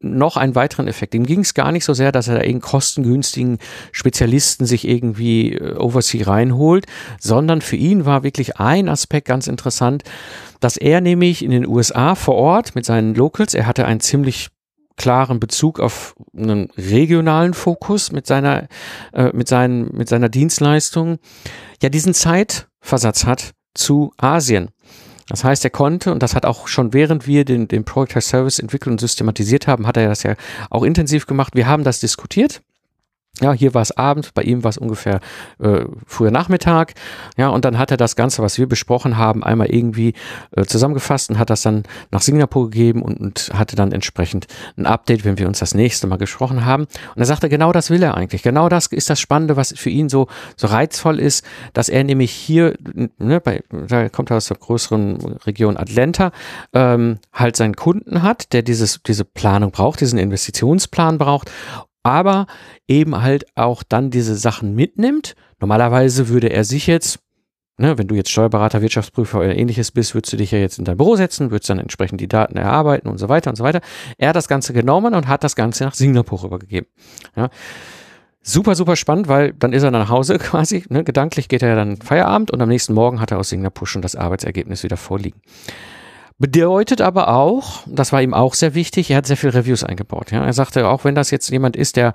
noch 0.00 0.36
einen 0.36 0.54
weiteren 0.54 0.86
Effekt. 0.86 1.14
Ihm 1.14 1.26
ging 1.26 1.40
es 1.40 1.54
gar 1.54 1.72
nicht 1.72 1.84
so 1.84 1.92
sehr, 1.92 2.12
dass 2.12 2.28
er 2.28 2.34
da 2.34 2.40
irgendeinen 2.40 2.70
kostengünstigen 2.70 3.58
Spezialisten 3.90 4.64
sich 4.64 4.86
irgendwie 4.86 5.54
äh, 5.54 5.76
Oversea 5.76 6.24
reinholt, 6.24 6.86
sondern 7.18 7.60
für 7.60 7.76
ihn 7.76 8.04
war 8.04 8.22
wirklich 8.22 8.58
ein 8.58 8.88
Aspekt 8.88 9.26
ganz 9.26 9.48
interessant, 9.48 10.04
dass 10.60 10.76
er 10.76 11.00
nämlich 11.00 11.44
in 11.44 11.50
den 11.50 11.66
USA 11.66 12.14
vor 12.14 12.36
Ort 12.36 12.74
mit 12.76 12.84
seinen 12.84 13.14
Locals, 13.14 13.54
er 13.54 13.66
hatte 13.66 13.86
einen 13.86 14.00
ziemlich 14.00 14.50
klaren 14.96 15.40
Bezug 15.40 15.80
auf 15.80 16.14
einen 16.36 16.70
regionalen 16.76 17.54
Fokus 17.54 18.12
mit 18.12 18.26
seiner, 18.26 18.68
äh, 19.12 19.30
mit 19.32 19.48
seinen, 19.48 19.96
mit 19.96 20.08
seiner 20.08 20.28
Dienstleistung, 20.28 21.18
ja 21.82 21.88
diesen 21.88 22.14
Zeitversatz 22.14 23.24
hat 23.24 23.52
zu 23.74 24.12
Asien. 24.16 24.70
Das 25.28 25.44
heißt, 25.44 25.64
er 25.64 25.70
konnte, 25.70 26.10
und 26.10 26.22
das 26.22 26.34
hat 26.34 26.46
auch 26.46 26.68
schon 26.68 26.94
während 26.94 27.26
wir 27.26 27.44
den, 27.44 27.68
den 27.68 27.84
Product 27.84 28.16
as 28.16 28.28
Service 28.28 28.58
entwickelt 28.58 28.92
und 28.92 29.00
systematisiert 29.00 29.66
haben, 29.66 29.86
hat 29.86 29.96
er 29.96 30.08
das 30.08 30.22
ja 30.22 30.34
auch 30.70 30.82
intensiv 30.82 31.26
gemacht. 31.26 31.54
Wir 31.54 31.66
haben 31.66 31.84
das 31.84 32.00
diskutiert 32.00 32.62
ja, 33.40 33.52
hier 33.52 33.74
war 33.74 33.82
es 33.82 33.96
Abend, 33.96 34.34
bei 34.34 34.42
ihm 34.42 34.64
war 34.64 34.70
es 34.70 34.78
ungefähr 34.78 35.20
äh, 35.60 35.84
früher 36.06 36.30
Nachmittag. 36.30 36.94
Ja, 37.36 37.48
und 37.48 37.64
dann 37.64 37.78
hat 37.78 37.90
er 37.90 37.96
das 37.96 38.16
Ganze, 38.16 38.42
was 38.42 38.58
wir 38.58 38.68
besprochen 38.68 39.16
haben, 39.16 39.44
einmal 39.44 39.68
irgendwie 39.68 40.14
äh, 40.56 40.64
zusammengefasst 40.64 41.30
und 41.30 41.38
hat 41.38 41.50
das 41.50 41.62
dann 41.62 41.84
nach 42.10 42.22
Singapur 42.22 42.70
gegeben 42.70 43.02
und, 43.02 43.20
und 43.20 43.50
hatte 43.54 43.76
dann 43.76 43.92
entsprechend 43.92 44.46
ein 44.76 44.86
Update, 44.86 45.24
wenn 45.24 45.38
wir 45.38 45.46
uns 45.46 45.58
das 45.58 45.74
nächste 45.74 46.06
Mal 46.06 46.16
gesprochen 46.16 46.64
haben. 46.64 46.84
Und 46.84 47.18
er 47.18 47.26
sagte, 47.26 47.48
genau 47.48 47.72
das 47.72 47.90
will 47.90 48.02
er 48.02 48.16
eigentlich. 48.16 48.42
Genau 48.42 48.68
das 48.68 48.86
ist 48.86 49.10
das 49.10 49.20
Spannende, 49.20 49.56
was 49.56 49.72
für 49.76 49.90
ihn 49.90 50.08
so, 50.08 50.28
so 50.56 50.66
reizvoll 50.66 51.20
ist, 51.20 51.44
dass 51.72 51.88
er 51.88 52.04
nämlich 52.04 52.32
hier, 52.32 52.74
ne, 53.18 53.40
bei, 53.40 53.62
da 53.70 54.08
kommt 54.08 54.30
er 54.30 54.38
aus 54.38 54.48
der 54.48 54.56
größeren 54.56 55.38
Region 55.46 55.76
Atlanta, 55.76 56.32
ähm, 56.72 57.18
halt 57.32 57.56
seinen 57.56 57.76
Kunden 57.76 58.22
hat, 58.22 58.52
der 58.52 58.62
dieses, 58.62 59.00
diese 59.06 59.24
Planung 59.24 59.70
braucht, 59.70 60.00
diesen 60.00 60.18
Investitionsplan 60.18 61.18
braucht 61.18 61.50
aber 62.08 62.46
eben 62.86 63.20
halt 63.20 63.46
auch 63.54 63.82
dann 63.82 64.10
diese 64.10 64.34
Sachen 64.34 64.74
mitnimmt. 64.74 65.36
Normalerweise 65.60 66.28
würde 66.28 66.48
er 66.48 66.64
sich 66.64 66.86
jetzt, 66.86 67.20
ne, 67.76 67.98
wenn 67.98 68.08
du 68.08 68.14
jetzt 68.14 68.30
Steuerberater, 68.30 68.80
Wirtschaftsprüfer 68.80 69.38
oder 69.40 69.54
ähnliches 69.54 69.92
bist, 69.92 70.14
würdest 70.14 70.32
du 70.32 70.38
dich 70.38 70.50
ja 70.50 70.58
jetzt 70.58 70.78
in 70.78 70.86
dein 70.86 70.96
Büro 70.96 71.16
setzen, 71.16 71.50
würdest 71.50 71.68
dann 71.68 71.78
entsprechend 71.78 72.20
die 72.20 72.28
Daten 72.28 72.56
erarbeiten 72.56 73.08
und 73.08 73.18
so 73.18 73.28
weiter 73.28 73.50
und 73.50 73.56
so 73.56 73.64
weiter. 73.64 73.82
Er 74.16 74.30
hat 74.30 74.36
das 74.36 74.48
Ganze 74.48 74.72
genommen 74.72 75.14
und 75.14 75.28
hat 75.28 75.44
das 75.44 75.54
Ganze 75.54 75.84
nach 75.84 75.94
Singapur 75.94 76.42
rübergegeben. 76.42 76.88
Ja. 77.36 77.50
Super, 78.40 78.74
super 78.74 78.96
spannend, 78.96 79.28
weil 79.28 79.52
dann 79.52 79.74
ist 79.74 79.82
er 79.82 79.90
nach 79.90 80.08
Hause 80.08 80.38
quasi, 80.38 80.84
ne, 80.88 81.04
gedanklich 81.04 81.48
geht 81.48 81.62
er 81.62 81.76
dann 81.76 81.98
Feierabend 81.98 82.50
und 82.50 82.62
am 82.62 82.68
nächsten 82.70 82.94
Morgen 82.94 83.20
hat 83.20 83.30
er 83.30 83.38
aus 83.38 83.50
Singapur 83.50 83.86
schon 83.86 84.00
das 84.00 84.16
Arbeitsergebnis 84.16 84.82
wieder 84.82 84.96
vorliegen. 84.96 85.42
Bedeutet 86.40 87.00
aber 87.00 87.34
auch, 87.34 87.82
das 87.86 88.12
war 88.12 88.22
ihm 88.22 88.32
auch 88.32 88.54
sehr 88.54 88.74
wichtig, 88.74 89.10
er 89.10 89.16
hat 89.16 89.26
sehr 89.26 89.36
viel 89.36 89.50
Reviews 89.50 89.82
eingebaut. 89.82 90.30
Ja. 90.30 90.44
Er 90.44 90.52
sagte, 90.52 90.86
auch 90.86 91.04
wenn 91.04 91.16
das 91.16 91.32
jetzt 91.32 91.50
jemand 91.50 91.74
ist, 91.74 91.96
der 91.96 92.12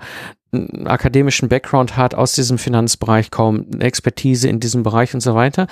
einen 0.50 0.86
akademischen 0.86 1.50
Background 1.50 1.96
hat, 1.96 2.14
aus 2.14 2.32
diesem 2.32 2.56
Finanzbereich 2.56 3.30
kaum 3.30 3.66
Expertise 3.80 4.48
in 4.48 4.60
diesem 4.60 4.82
Bereich 4.82 5.12
und 5.12 5.20
so 5.20 5.34
weiter, 5.34 5.66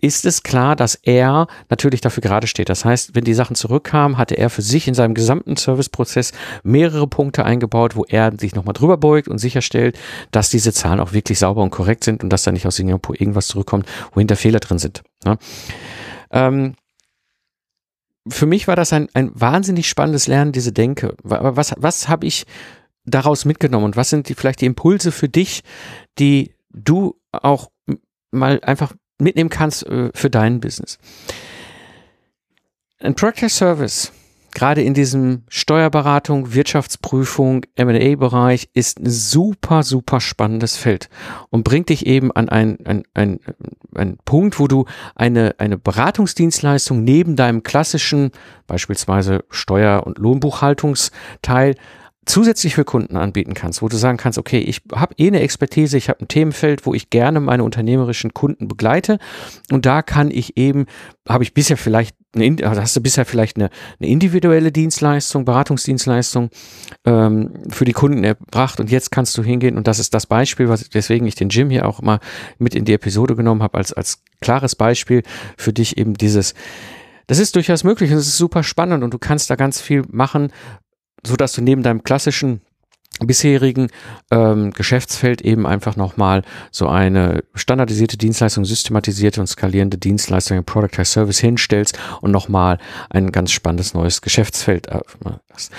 ist 0.00 0.24
es 0.24 0.42
klar, 0.42 0.76
dass 0.76 0.94
er 0.94 1.46
natürlich 1.68 2.00
dafür 2.00 2.22
gerade 2.22 2.46
steht. 2.46 2.68
Das 2.68 2.84
heißt, 2.84 3.14
wenn 3.14 3.24
die 3.24 3.34
Sachen 3.34 3.56
zurückkamen, 3.56 4.18
hatte 4.18 4.36
er 4.36 4.50
für 4.50 4.62
sich 4.62 4.88
in 4.88 4.94
seinem 4.94 5.14
gesamten 5.14 5.56
Serviceprozess 5.56 6.32
mehrere 6.62 7.06
Punkte 7.06 7.44
eingebaut, 7.44 7.96
wo 7.96 8.04
er 8.04 8.32
sich 8.38 8.54
nochmal 8.54 8.72
drüber 8.72 8.96
beugt 8.96 9.28
und 9.28 9.38
sicherstellt, 9.38 9.98
dass 10.30 10.48
diese 10.48 10.72
Zahlen 10.72 11.00
auch 11.00 11.12
wirklich 11.12 11.38
sauber 11.38 11.62
und 11.62 11.70
korrekt 11.70 12.04
sind 12.04 12.22
und 12.22 12.30
dass 12.30 12.44
da 12.44 12.52
nicht 12.52 12.66
aus 12.66 12.76
Singapur 12.76 13.20
irgendwas 13.20 13.48
zurückkommt, 13.48 13.86
wo 14.12 14.20
hinter 14.20 14.36
Fehler 14.36 14.60
drin 14.60 14.78
sind. 14.78 15.02
Ja. 15.24 15.36
Ähm, 16.32 16.74
für 18.28 18.46
mich 18.46 18.68
war 18.68 18.76
das 18.76 18.92
ein, 18.92 19.08
ein 19.14 19.30
wahnsinnig 19.34 19.88
spannendes 19.88 20.26
Lernen, 20.26 20.52
diese 20.52 20.72
Denke. 20.72 21.16
Aber 21.24 21.56
was, 21.56 21.74
was 21.76 22.08
habe 22.08 22.26
ich 22.26 22.44
daraus 23.04 23.44
mitgenommen 23.44 23.86
und 23.86 23.96
was 23.96 24.10
sind 24.10 24.28
die, 24.28 24.34
vielleicht 24.34 24.60
die 24.60 24.66
Impulse 24.66 25.12
für 25.12 25.28
dich, 25.28 25.62
die 26.18 26.54
du 26.70 27.18
auch 27.32 27.70
mal 28.30 28.60
einfach 28.62 28.94
mitnehmen 29.18 29.50
kannst 29.50 29.86
äh, 29.86 30.10
für 30.14 30.30
dein 30.30 30.60
Business? 30.60 30.98
Ein 32.98 33.14
Product 33.14 33.48
Service 33.48 34.12
gerade 34.52 34.82
in 34.82 34.94
diesem 34.94 35.42
Steuerberatung, 35.48 36.54
Wirtschaftsprüfung, 36.54 37.66
M&A-Bereich 37.76 38.68
ist 38.74 39.00
ein 39.00 39.08
super, 39.08 39.82
super 39.82 40.20
spannendes 40.20 40.76
Feld 40.76 41.08
und 41.50 41.64
bringt 41.64 41.88
dich 41.88 42.06
eben 42.06 42.32
an 42.32 42.48
einen 42.48 42.78
ein, 42.86 43.02
ein, 43.14 43.40
ein 43.94 44.18
Punkt, 44.24 44.58
wo 44.58 44.66
du 44.66 44.84
eine, 45.14 45.54
eine 45.58 45.78
Beratungsdienstleistung 45.78 47.04
neben 47.04 47.36
deinem 47.36 47.62
klassischen, 47.62 48.30
beispielsweise 48.66 49.44
Steuer- 49.50 50.06
und 50.06 50.18
Lohnbuchhaltungsteil, 50.18 51.74
zusätzlich 52.26 52.74
für 52.74 52.84
Kunden 52.84 53.16
anbieten 53.16 53.54
kannst, 53.54 53.82
wo 53.82 53.88
du 53.88 53.96
sagen 53.96 54.18
kannst, 54.18 54.38
okay, 54.38 54.58
ich 54.58 54.82
habe 54.94 55.14
eh 55.18 55.26
eine 55.26 55.40
Expertise, 55.40 55.96
ich 55.96 56.08
habe 56.08 56.20
ein 56.20 56.28
Themenfeld, 56.28 56.86
wo 56.86 56.94
ich 56.94 57.10
gerne 57.10 57.40
meine 57.40 57.64
unternehmerischen 57.64 58.34
Kunden 58.34 58.68
begleite 58.68 59.18
und 59.70 59.86
da 59.86 60.02
kann 60.02 60.30
ich 60.30 60.56
eben, 60.56 60.86
habe 61.28 61.44
ich 61.44 61.54
bisher 61.54 61.76
vielleicht, 61.76 62.14
eine, 62.34 62.56
also 62.66 62.80
hast 62.80 62.96
du 62.96 63.00
bisher 63.00 63.24
vielleicht 63.24 63.56
eine, 63.56 63.70
eine 63.98 64.08
individuelle 64.08 64.72
Dienstleistung, 64.72 65.44
Beratungsdienstleistung 65.44 66.50
ähm, 67.04 67.52
für 67.68 67.84
die 67.84 67.92
Kunden 67.92 68.22
erbracht 68.24 68.80
und 68.80 68.90
jetzt 68.90 69.10
kannst 69.10 69.36
du 69.36 69.42
hingehen 69.42 69.76
und 69.76 69.86
das 69.86 69.98
ist 69.98 70.14
das 70.14 70.26
Beispiel, 70.26 70.68
was, 70.68 70.88
weswegen 70.92 71.26
ich 71.26 71.34
den 71.34 71.48
Jim 71.48 71.70
hier 71.70 71.86
auch 71.86 72.02
mal 72.02 72.20
mit 72.58 72.74
in 72.74 72.84
die 72.84 72.92
Episode 72.92 73.34
genommen 73.34 73.62
habe, 73.62 73.78
als, 73.78 73.92
als 73.92 74.22
klares 74.40 74.76
Beispiel 74.76 75.22
für 75.56 75.72
dich 75.72 75.98
eben 75.98 76.14
dieses, 76.14 76.54
das 77.26 77.38
ist 77.38 77.56
durchaus 77.56 77.84
möglich 77.84 78.10
und 78.12 78.18
es 78.18 78.28
ist 78.28 78.38
super 78.38 78.62
spannend 78.62 79.02
und 79.02 79.12
du 79.12 79.18
kannst 79.18 79.50
da 79.50 79.56
ganz 79.56 79.80
viel 79.80 80.04
machen, 80.10 80.52
so 81.26 81.36
dass 81.36 81.52
du 81.52 81.62
neben 81.62 81.82
deinem 81.82 82.02
klassischen 82.02 82.60
bisherigen 83.26 83.88
ähm, 84.30 84.72
Geschäftsfeld 84.72 85.40
eben 85.42 85.66
einfach 85.66 85.96
nochmal 85.96 86.42
so 86.70 86.88
eine 86.88 87.42
standardisierte 87.54 88.16
Dienstleistung, 88.16 88.64
systematisierte 88.64 89.40
und 89.40 89.46
skalierende 89.46 89.98
Dienstleistung 89.98 90.58
im 90.58 90.64
Product 90.64 90.98
as 90.98 91.12
Service 91.12 91.38
hinstellst 91.38 91.98
und 92.20 92.30
nochmal 92.30 92.78
ein 93.10 93.32
ganz 93.32 93.52
spannendes 93.52 93.94
neues 93.94 94.22
Geschäftsfeld 94.22 94.88
öffnest. 94.88 95.72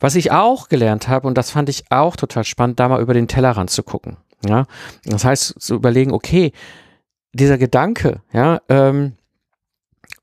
Was 0.00 0.14
ich 0.14 0.32
auch 0.32 0.68
gelernt 0.68 1.08
habe, 1.08 1.26
und 1.26 1.36
das 1.36 1.50
fand 1.50 1.68
ich 1.68 1.84
auch 1.90 2.16
total 2.16 2.44
spannend, 2.44 2.80
da 2.80 2.88
mal 2.88 3.02
über 3.02 3.14
den 3.14 3.28
Tellerrand 3.28 3.70
zu 3.70 3.82
gucken. 3.82 4.16
Ja, 4.46 4.66
das 5.04 5.24
heißt, 5.24 5.60
zu 5.60 5.74
überlegen, 5.74 6.12
okay, 6.12 6.52
dieser 7.34 7.58
Gedanke, 7.58 8.22
ja, 8.32 8.60
ähm, 8.70 9.12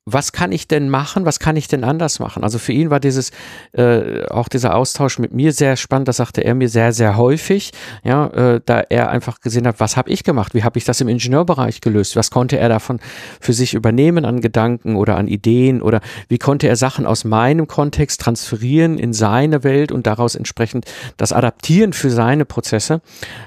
was 0.10 0.32
kann 0.32 0.54
ich 0.54 0.70
denn 0.70 0.90
machen, 0.90 1.26
was 1.26 1.38
kann 1.38 1.58
ich 1.58 1.68
denn 1.68 1.84
anders 1.84 2.20
machen? 2.20 2.42
Also 2.42 2.60
für 2.60 2.72
ihn 2.72 2.90
war 2.90 3.02
dieses, 3.02 3.32
äh, 3.74 4.26
auch 4.28 4.48
dieser 4.48 4.74
Austausch 4.74 5.20
mit 5.20 5.34
mir 5.34 5.52
sehr 5.52 5.76
spannend, 5.76 6.08
das 6.08 6.18
sagte 6.18 6.46
er 6.46 6.56
mir 6.56 6.70
sehr, 6.70 6.94
sehr 6.94 7.18
häufig, 7.18 7.72
ja, 8.06 8.28
äh, 8.28 8.62
da 8.66 8.80
er 8.80 9.10
einfach 9.10 9.42
gesehen 9.42 9.68
hat, 9.68 9.82
was 9.82 9.98
habe 9.98 10.10
ich 10.10 10.24
gemacht, 10.24 10.54
wie 10.54 10.64
habe 10.64 10.80
ich 10.80 10.86
das 10.86 11.02
im 11.02 11.10
Ingenieurbereich 11.10 11.82
gelöst, 11.82 12.16
was 12.16 12.32
konnte 12.32 12.58
er 12.58 12.70
davon 12.70 13.02
für 13.42 13.52
sich 13.52 13.74
übernehmen 13.74 14.24
an 14.24 14.40
Gedanken 14.40 14.96
oder 14.96 15.18
an 15.18 15.28
Ideen? 15.28 15.82
Oder 15.82 16.00
wie 16.30 16.38
konnte 16.38 16.70
er 16.70 16.78
Sachen 16.78 17.06
aus 17.06 17.26
meinem 17.26 17.68
Kontext 17.68 18.22
transferieren 18.22 18.98
in 18.98 19.12
seine 19.12 19.66
Welt 19.66 19.92
und 19.92 20.08
daraus 20.08 20.36
entsprechend 20.36 20.86
das 21.18 21.34
adaptieren 21.34 21.92
für 21.92 22.12
seine 22.12 22.46
Prozesse, 22.46 23.02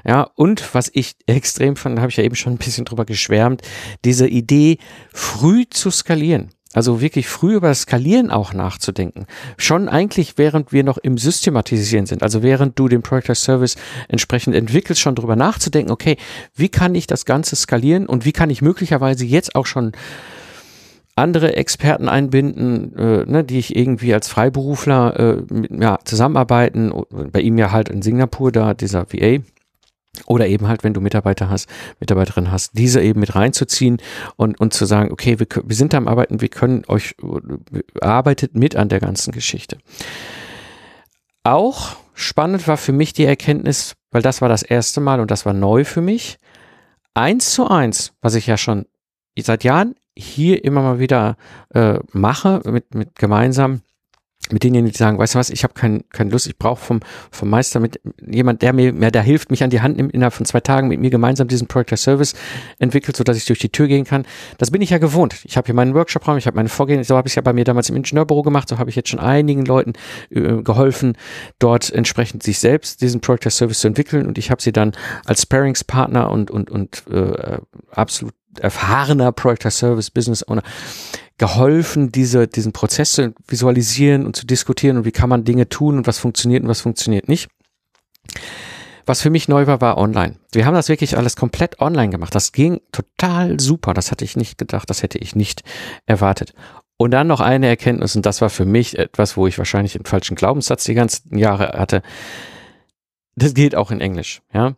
ja, 0.07 0.29
und 0.35 0.75
was 0.75 0.91
ich 0.93 1.15
extrem 1.27 1.77
fand, 1.77 1.99
habe 2.01 2.11
ich 2.11 2.19
ja 2.19 2.25
eben 2.25 2.37
schon 2.37 2.53
ein 2.53 2.59
bisschen 2.59 2.85
drüber 2.85 3.07
geschwärmt, 3.07 3.63
diese 4.05 4.29
Idee, 4.29 4.77
früh 5.13 5.65
zu 5.71 5.91
skalieren. 5.91 6.50
Also 6.73 7.01
wirklich 7.01 7.27
früh 7.27 7.57
über 7.57 7.69
das 7.69 7.83
Skalieren 7.83 8.31
auch 8.31 8.53
nachzudenken. 8.53 9.27
Schon 9.57 9.89
eigentlich, 9.89 10.39
während 10.39 10.73
wir 10.73 10.85
noch 10.85 10.99
im 10.99 11.19
Systematisieren 11.19 12.07
sind, 12.07 12.23
also 12.23 12.45
während 12.45 12.79
du 12.79 12.87
den 12.87 13.03
Project 13.03 13.31
as 13.31 13.43
Service 13.43 13.77
entsprechend 14.07 14.55
entwickelst, 14.55 15.01
schon 15.01 15.17
drüber 15.17 15.35
nachzudenken, 15.35 15.91
okay, 15.91 16.17
wie 16.55 16.69
kann 16.69 16.95
ich 16.95 17.09
das 17.09 17.25
Ganze 17.25 17.57
skalieren 17.57 18.07
und 18.07 18.25
wie 18.25 18.33
kann 18.33 18.51
ich 18.51 18.63
möglicherweise 18.63 19.25
jetzt 19.25 19.57
auch 19.57 19.67
schon 19.67 19.93
andere 21.17 21.57
Experten 21.57 22.09
einbinden, 22.09 22.97
äh, 22.97 23.25
ne, 23.27 23.45
die 23.45 23.59
ich 23.59 23.75
irgendwie 23.77 24.15
als 24.15 24.29
Freiberufler 24.29 25.19
äh, 25.19 25.53
mit, 25.53 25.73
ja, 25.83 25.99
zusammenarbeiten, 26.05 26.93
bei 27.33 27.41
ihm 27.41 27.59
ja 27.59 27.73
halt 27.73 27.89
in 27.89 28.01
Singapur, 28.01 28.53
da 28.53 28.75
dieser 28.75 29.07
VA, 29.13 29.43
oder 30.27 30.47
eben 30.47 30.69
halt, 30.69 30.85
wenn 30.85 30.95
du 30.95 31.01
Mitarbeiter 31.01 31.51
hast, 31.51 31.69
Mitarbeiterin 32.01 32.51
hast, 32.51 32.77
diese 32.79 33.01
eben 33.01 33.21
mit 33.21 33.35
reinzuziehen 33.35 33.99
und, 34.37 34.61
und 34.61 34.73
zu 34.73 34.85
sagen, 34.85 35.13
okay, 35.13 35.39
wir, 35.39 35.47
wir 35.65 35.77
sind 35.77 35.93
da 35.93 35.99
am 35.99 36.09
Arbeiten, 36.09 36.41
wir 36.41 36.49
können 36.49 36.85
euch, 36.89 37.15
arbeitet 38.01 38.55
mit 38.55 38.77
an 38.77 38.89
der 38.89 39.01
ganzen 39.01 39.33
Geschichte. 39.33 39.79
Auch 41.43 41.97
spannend 42.15 42.69
war 42.69 42.77
für 42.77 42.93
mich 42.93 43.13
die 43.13 43.25
Erkenntnis, 43.25 43.95
weil 44.11 44.23
das 44.23 44.41
war 44.43 44.49
das 44.49 44.63
erste 44.63 45.01
Mal 45.01 45.21
und 45.21 45.31
das 45.31 45.47
war 45.47 45.53
neu 45.53 45.85
für 45.85 46.01
mich, 46.01 46.39
eins 47.15 47.53
zu 47.53 47.69
eins, 47.69 48.13
was 48.21 48.35
ich 48.35 48.47
ja 48.47 48.57
schon 48.57 48.87
seit 49.39 49.65
Jahren 49.65 49.95
hier 50.17 50.65
immer 50.65 50.83
mal 50.83 50.99
wieder 50.99 51.37
äh, 51.75 51.99
mache, 52.13 52.61
mit, 52.67 52.95
mit 52.95 53.15
gemeinsam 53.17 53.83
mit 54.53 54.65
denjenigen, 54.65 54.93
die 54.93 54.99
sagen, 54.99 55.19
weißt 55.19 55.35
du 55.35 55.39
was, 55.39 55.51
ich 55.51 55.63
habe 55.65 55.75
kein, 55.75 56.05
keine 56.11 56.31
Lust, 56.31 56.47
ich 56.47 56.59
brauche 56.59 56.81
vom, 56.81 57.01
vom 57.31 57.51
Meister 57.51 57.81
mit 57.81 58.01
jemand, 58.27 58.63
der 58.63 58.73
mir, 58.73 58.93
mir 58.93 59.11
da 59.11 59.21
hilft, 59.21 59.51
mich 59.51 59.63
an 59.63 59.71
die 59.71 59.81
Hand 59.81 59.97
nimmt, 59.97 60.13
innerhalb 60.13 60.35
von 60.35 60.47
zwei 60.47 60.61
Tagen 60.61 60.89
mit 60.89 61.01
mir 61.01 61.11
gemeinsam 61.11 61.49
diesen 61.49 61.67
Project 61.67 61.93
as 61.93 62.03
Service 62.03 62.35
entwickelt, 62.79 63.17
sodass 63.17 63.37
ich 63.37 63.45
durch 63.45 63.59
die 63.59 63.71
Tür 63.71 63.87
gehen 63.89 64.05
kann. 64.05 64.25
Das 64.59 64.71
bin 64.71 64.83
ich 64.83 64.91
ja 64.91 64.99
gewohnt. 64.99 65.37
Ich 65.45 65.57
habe 65.57 65.67
hier 65.67 65.75
meinen 65.75 65.95
Workshop-Raum, 65.95 66.37
ich 66.37 66.47
habe 66.47 66.57
meine 66.57 66.69
Vorgehen, 66.69 67.05
so 67.05 67.17
habe 67.17 67.29
ich 67.29 67.35
ja 67.35 67.43
bei 67.43 67.53
mir 67.53 67.65
damals 67.65 67.89
im 67.91 67.97
Ingenieurbüro 67.97 68.43
gemacht, 68.43 68.69
so 68.69 68.79
habe 68.79 68.91
ich 68.91 68.97
jetzt 68.97 69.09
schon 69.09 69.21
einigen 69.21 69.65
Leuten 69.65 69.93
äh, 70.31 70.63
geholfen, 70.63 71.17
dort 71.59 71.91
entsprechend 71.93 72.43
sich 72.43 72.59
selbst 72.59 73.01
diesen 73.01 73.21
Project 73.21 73.47
as 73.47 73.57
Service 73.57 73.81
zu 73.81 73.89
entwickeln 73.89 74.27
und 74.27 74.39
ich 74.39 74.51
habe 74.51 74.63
sie 74.63 74.73
dann 74.73 74.93
als 75.25 75.43
Sparingspartner 75.43 76.31
und, 76.31 76.51
und, 76.51 76.71
und 76.71 77.05
äh, 77.11 77.59
absolut 77.91 78.35
erfahrener 78.59 79.33
Project 79.33 79.67
as 79.67 79.79
Service 79.79 80.11
Business 80.11 80.47
Owner 80.47 80.63
geholfen, 81.41 82.13
diese, 82.13 82.47
diesen 82.47 82.73
Prozess 82.73 83.13
zu 83.13 83.35
visualisieren 83.49 84.27
und 84.27 84.37
zu 84.37 84.45
diskutieren 84.45 84.99
und 84.99 85.07
wie 85.07 85.11
kann 85.11 85.31
man 85.31 85.43
Dinge 85.43 85.71
tun 85.71 85.97
und 85.97 86.07
was 86.07 86.19
funktioniert 86.19 86.63
und 86.63 86.69
was 86.69 86.83
funktioniert 86.83 87.31
nicht. 87.31 87.49
Was 89.07 89.23
für 89.23 89.31
mich 89.31 89.49
neu 89.49 89.67
war, 89.67 89.81
war 89.81 89.97
online. 89.97 90.37
Wir 90.53 90.67
haben 90.67 90.75
das 90.75 90.91
wirklich 90.91 91.17
alles 91.17 91.37
komplett 91.37 91.81
online 91.81 92.11
gemacht. 92.11 92.35
Das 92.35 92.53
ging 92.53 92.83
total 92.93 93.59
super. 93.59 93.95
Das 93.95 94.11
hatte 94.11 94.23
ich 94.23 94.37
nicht 94.37 94.59
gedacht. 94.59 94.91
Das 94.91 95.03
hätte 95.03 95.17
ich 95.17 95.35
nicht 95.35 95.63
erwartet. 96.05 96.53
Und 96.99 97.13
dann 97.13 97.27
noch 97.27 97.41
eine 97.41 97.69
Erkenntnis, 97.69 98.15
und 98.15 98.27
das 98.27 98.43
war 98.43 98.51
für 98.51 98.67
mich 98.67 98.99
etwas, 98.99 99.39
wo 99.39 99.47
ich 99.47 99.57
wahrscheinlich 99.57 99.97
einen 99.97 100.05
falschen 100.05 100.37
Glaubenssatz 100.37 100.85
die 100.85 100.93
ganzen 100.93 101.39
Jahre 101.39 101.69
hatte. 101.79 102.03
Das 103.35 103.55
geht 103.55 103.75
auch 103.75 103.91
in 103.91 104.03
Englisch, 104.03 104.43
ja. 104.53 104.75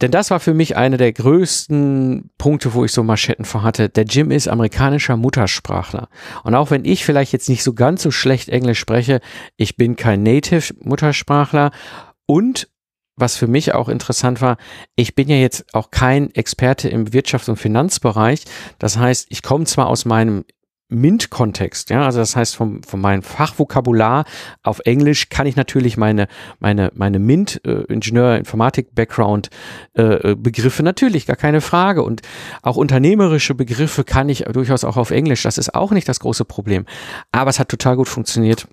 Denn 0.00 0.10
das 0.12 0.30
war 0.30 0.38
für 0.38 0.54
mich 0.54 0.76
einer 0.76 0.96
der 0.96 1.12
größten 1.12 2.30
Punkte, 2.38 2.74
wo 2.74 2.84
ich 2.84 2.92
so 2.92 3.02
Maschetten 3.02 3.44
vor 3.44 3.62
hatte. 3.62 3.88
Der 3.88 4.04
Jim 4.04 4.30
ist 4.30 4.48
amerikanischer 4.48 5.16
Muttersprachler. 5.16 6.08
Und 6.44 6.54
auch 6.54 6.70
wenn 6.70 6.84
ich 6.84 7.04
vielleicht 7.04 7.32
jetzt 7.32 7.48
nicht 7.48 7.64
so 7.64 7.72
ganz 7.72 8.02
so 8.02 8.10
schlecht 8.10 8.48
Englisch 8.48 8.78
spreche, 8.78 9.20
ich 9.56 9.76
bin 9.76 9.96
kein 9.96 10.22
Native 10.22 10.74
Muttersprachler 10.80 11.72
und 12.26 12.68
was 13.16 13.36
für 13.36 13.48
mich 13.48 13.74
auch 13.74 13.88
interessant 13.88 14.40
war, 14.40 14.56
ich 14.94 15.16
bin 15.16 15.28
ja 15.28 15.36
jetzt 15.36 15.74
auch 15.74 15.90
kein 15.90 16.32
Experte 16.34 16.88
im 16.88 17.08
Wirtschafts- 17.08 17.50
und 17.50 17.56
Finanzbereich. 17.56 18.44
Das 18.78 18.96
heißt, 18.96 19.26
ich 19.30 19.42
komme 19.42 19.64
zwar 19.64 19.88
aus 19.88 20.04
meinem 20.04 20.44
MINT-Kontext, 20.88 21.90
ja, 21.90 22.04
also 22.04 22.18
das 22.18 22.34
heißt 22.34 22.56
vom, 22.56 22.82
von 22.82 23.00
meinem 23.00 23.22
Fachvokabular 23.22 24.24
auf 24.62 24.80
Englisch 24.80 25.28
kann 25.28 25.46
ich 25.46 25.54
natürlich 25.54 25.96
meine, 25.96 26.28
meine, 26.60 26.90
meine 26.94 27.18
MINT, 27.18 27.60
äh, 27.66 27.82
Ingenieur, 27.92 28.36
Informatik, 28.36 28.94
Background, 28.94 29.50
äh, 29.94 30.34
Begriffe 30.34 30.82
natürlich, 30.82 31.26
gar 31.26 31.36
keine 31.36 31.60
Frage. 31.60 32.02
Und 32.02 32.22
auch 32.62 32.76
unternehmerische 32.76 33.54
Begriffe 33.54 34.04
kann 34.04 34.28
ich 34.28 34.44
durchaus 34.44 34.84
auch 34.84 34.96
auf 34.96 35.10
Englisch, 35.10 35.42
das 35.42 35.58
ist 35.58 35.74
auch 35.74 35.90
nicht 35.90 36.08
das 36.08 36.20
große 36.20 36.44
Problem, 36.44 36.86
aber 37.32 37.50
es 37.50 37.58
hat 37.58 37.68
total 37.68 37.96
gut 37.96 38.08
funktioniert 38.08 38.66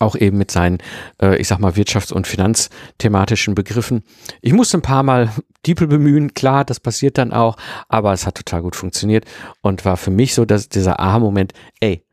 auch 0.00 0.16
eben 0.16 0.38
mit 0.38 0.50
seinen, 0.50 0.78
äh, 1.20 1.36
ich 1.36 1.48
sag 1.48 1.58
mal, 1.58 1.72
wirtschafts- 1.72 2.12
und 2.12 2.26
finanzthematischen 2.26 3.54
Begriffen. 3.54 4.02
Ich 4.40 4.52
musste 4.52 4.78
ein 4.78 4.82
paar 4.82 5.02
Mal 5.02 5.30
Diepel 5.66 5.86
bemühen, 5.86 6.34
klar, 6.34 6.64
das 6.64 6.80
passiert 6.80 7.18
dann 7.18 7.32
auch, 7.32 7.56
aber 7.88 8.12
es 8.12 8.26
hat 8.26 8.36
total 8.36 8.62
gut 8.62 8.76
funktioniert 8.76 9.24
und 9.62 9.84
war 9.84 9.96
für 9.96 10.10
mich 10.10 10.34
so, 10.34 10.44
dass 10.44 10.68
dieser 10.68 11.00
Aha-Moment, 11.00 11.52
ey, 11.80 12.04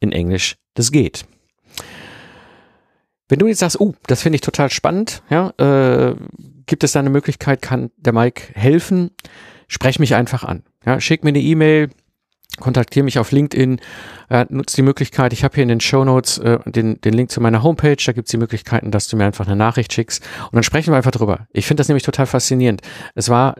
in 0.00 0.12
Englisch, 0.12 0.56
das 0.74 0.92
geht. 0.92 1.24
Wenn 3.28 3.38
du 3.38 3.46
jetzt 3.46 3.60
sagst, 3.60 3.80
oh, 3.80 3.94
das 4.06 4.22
finde 4.22 4.36
ich 4.36 4.40
total 4.40 4.70
spannend, 4.70 5.22
ja, 5.30 5.50
äh, 5.58 6.16
gibt 6.66 6.84
es 6.84 6.92
da 6.92 7.00
eine 7.00 7.10
Möglichkeit, 7.10 7.62
kann 7.62 7.90
der 7.96 8.12
Mike 8.12 8.42
helfen? 8.54 9.10
Sprech 9.68 10.00
mich 10.00 10.14
einfach 10.14 10.42
an. 10.42 10.64
Ja, 10.84 11.00
schick 11.00 11.22
mir 11.22 11.28
eine 11.28 11.40
E-Mail, 11.40 11.90
kontaktiere 12.58 13.04
mich 13.04 13.18
auf 13.18 13.32
LinkedIn, 13.32 13.80
äh, 14.28 14.46
nutze 14.48 14.76
die 14.76 14.82
Möglichkeit, 14.82 15.32
ich 15.32 15.44
habe 15.44 15.54
hier 15.54 15.62
in 15.62 15.68
den 15.68 15.80
Show 15.80 16.04
Notes 16.04 16.38
äh, 16.38 16.58
den, 16.66 17.00
den 17.00 17.14
Link 17.14 17.30
zu 17.30 17.40
meiner 17.40 17.62
Homepage, 17.62 17.96
da 18.04 18.12
gibt 18.12 18.28
es 18.28 18.30
die 18.30 18.38
Möglichkeiten, 18.38 18.90
dass 18.90 19.08
du 19.08 19.16
mir 19.16 19.24
einfach 19.24 19.46
eine 19.46 19.56
Nachricht 19.56 19.92
schickst 19.92 20.22
und 20.44 20.54
dann 20.54 20.62
sprechen 20.62 20.92
wir 20.92 20.96
einfach 20.96 21.10
drüber. 21.10 21.46
Ich 21.52 21.66
finde 21.66 21.80
das 21.80 21.88
nämlich 21.88 22.04
total 22.04 22.26
faszinierend. 22.26 22.82
Es 23.14 23.28
war 23.28 23.56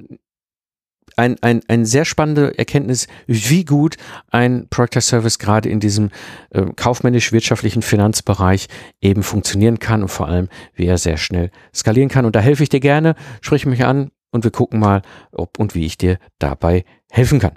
ein, 1.16 1.36
ein, 1.42 1.60
ein 1.68 1.84
sehr 1.84 2.04
spannende 2.04 2.56
Erkenntnis, 2.58 3.06
wie 3.26 3.64
gut 3.64 3.96
ein 4.30 4.68
Project 4.70 5.02
Service 5.02 5.38
gerade 5.38 5.68
in 5.68 5.80
diesem 5.80 6.10
äh, 6.50 6.66
kaufmännisch-wirtschaftlichen 6.74 7.82
Finanzbereich 7.82 8.68
eben 9.00 9.22
funktionieren 9.22 9.78
kann 9.78 10.02
und 10.02 10.08
vor 10.08 10.28
allem, 10.28 10.48
wie 10.74 10.86
er 10.86 10.98
sehr 10.98 11.16
schnell 11.16 11.50
skalieren 11.74 12.08
kann. 12.08 12.24
Und 12.24 12.36
da 12.36 12.40
helfe 12.40 12.62
ich 12.62 12.68
dir 12.68 12.80
gerne, 12.80 13.14
sprich 13.40 13.66
mich 13.66 13.84
an 13.84 14.10
und 14.30 14.44
wir 14.44 14.50
gucken 14.50 14.80
mal, 14.80 15.02
ob 15.32 15.58
und 15.58 15.74
wie 15.74 15.86
ich 15.86 15.98
dir 15.98 16.18
dabei 16.38 16.84
helfen 17.10 17.38
kann. 17.38 17.52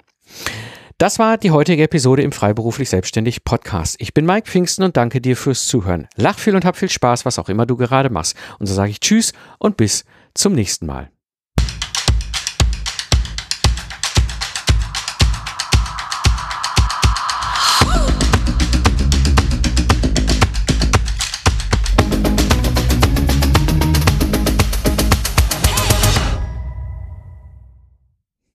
Das 0.98 1.18
war 1.18 1.38
die 1.38 1.50
heutige 1.50 1.82
Episode 1.82 2.22
im 2.22 2.30
Freiberuflich 2.30 2.88
Selbstständig 2.88 3.42
Podcast. 3.42 3.96
Ich 3.98 4.14
bin 4.14 4.24
Mike 4.24 4.48
Pfingsten 4.48 4.84
und 4.84 4.96
danke 4.96 5.20
dir 5.20 5.36
fürs 5.36 5.66
Zuhören. 5.66 6.06
Lach 6.14 6.38
viel 6.38 6.54
und 6.54 6.64
hab 6.64 6.76
viel 6.76 6.88
Spaß, 6.88 7.24
was 7.24 7.40
auch 7.40 7.48
immer 7.48 7.66
du 7.66 7.76
gerade 7.76 8.10
machst. 8.10 8.36
Und 8.60 8.66
so 8.66 8.74
sage 8.74 8.92
ich 8.92 9.00
Tschüss 9.00 9.32
und 9.58 9.76
bis 9.76 10.04
zum 10.34 10.52
nächsten 10.52 10.86
Mal. 10.86 11.10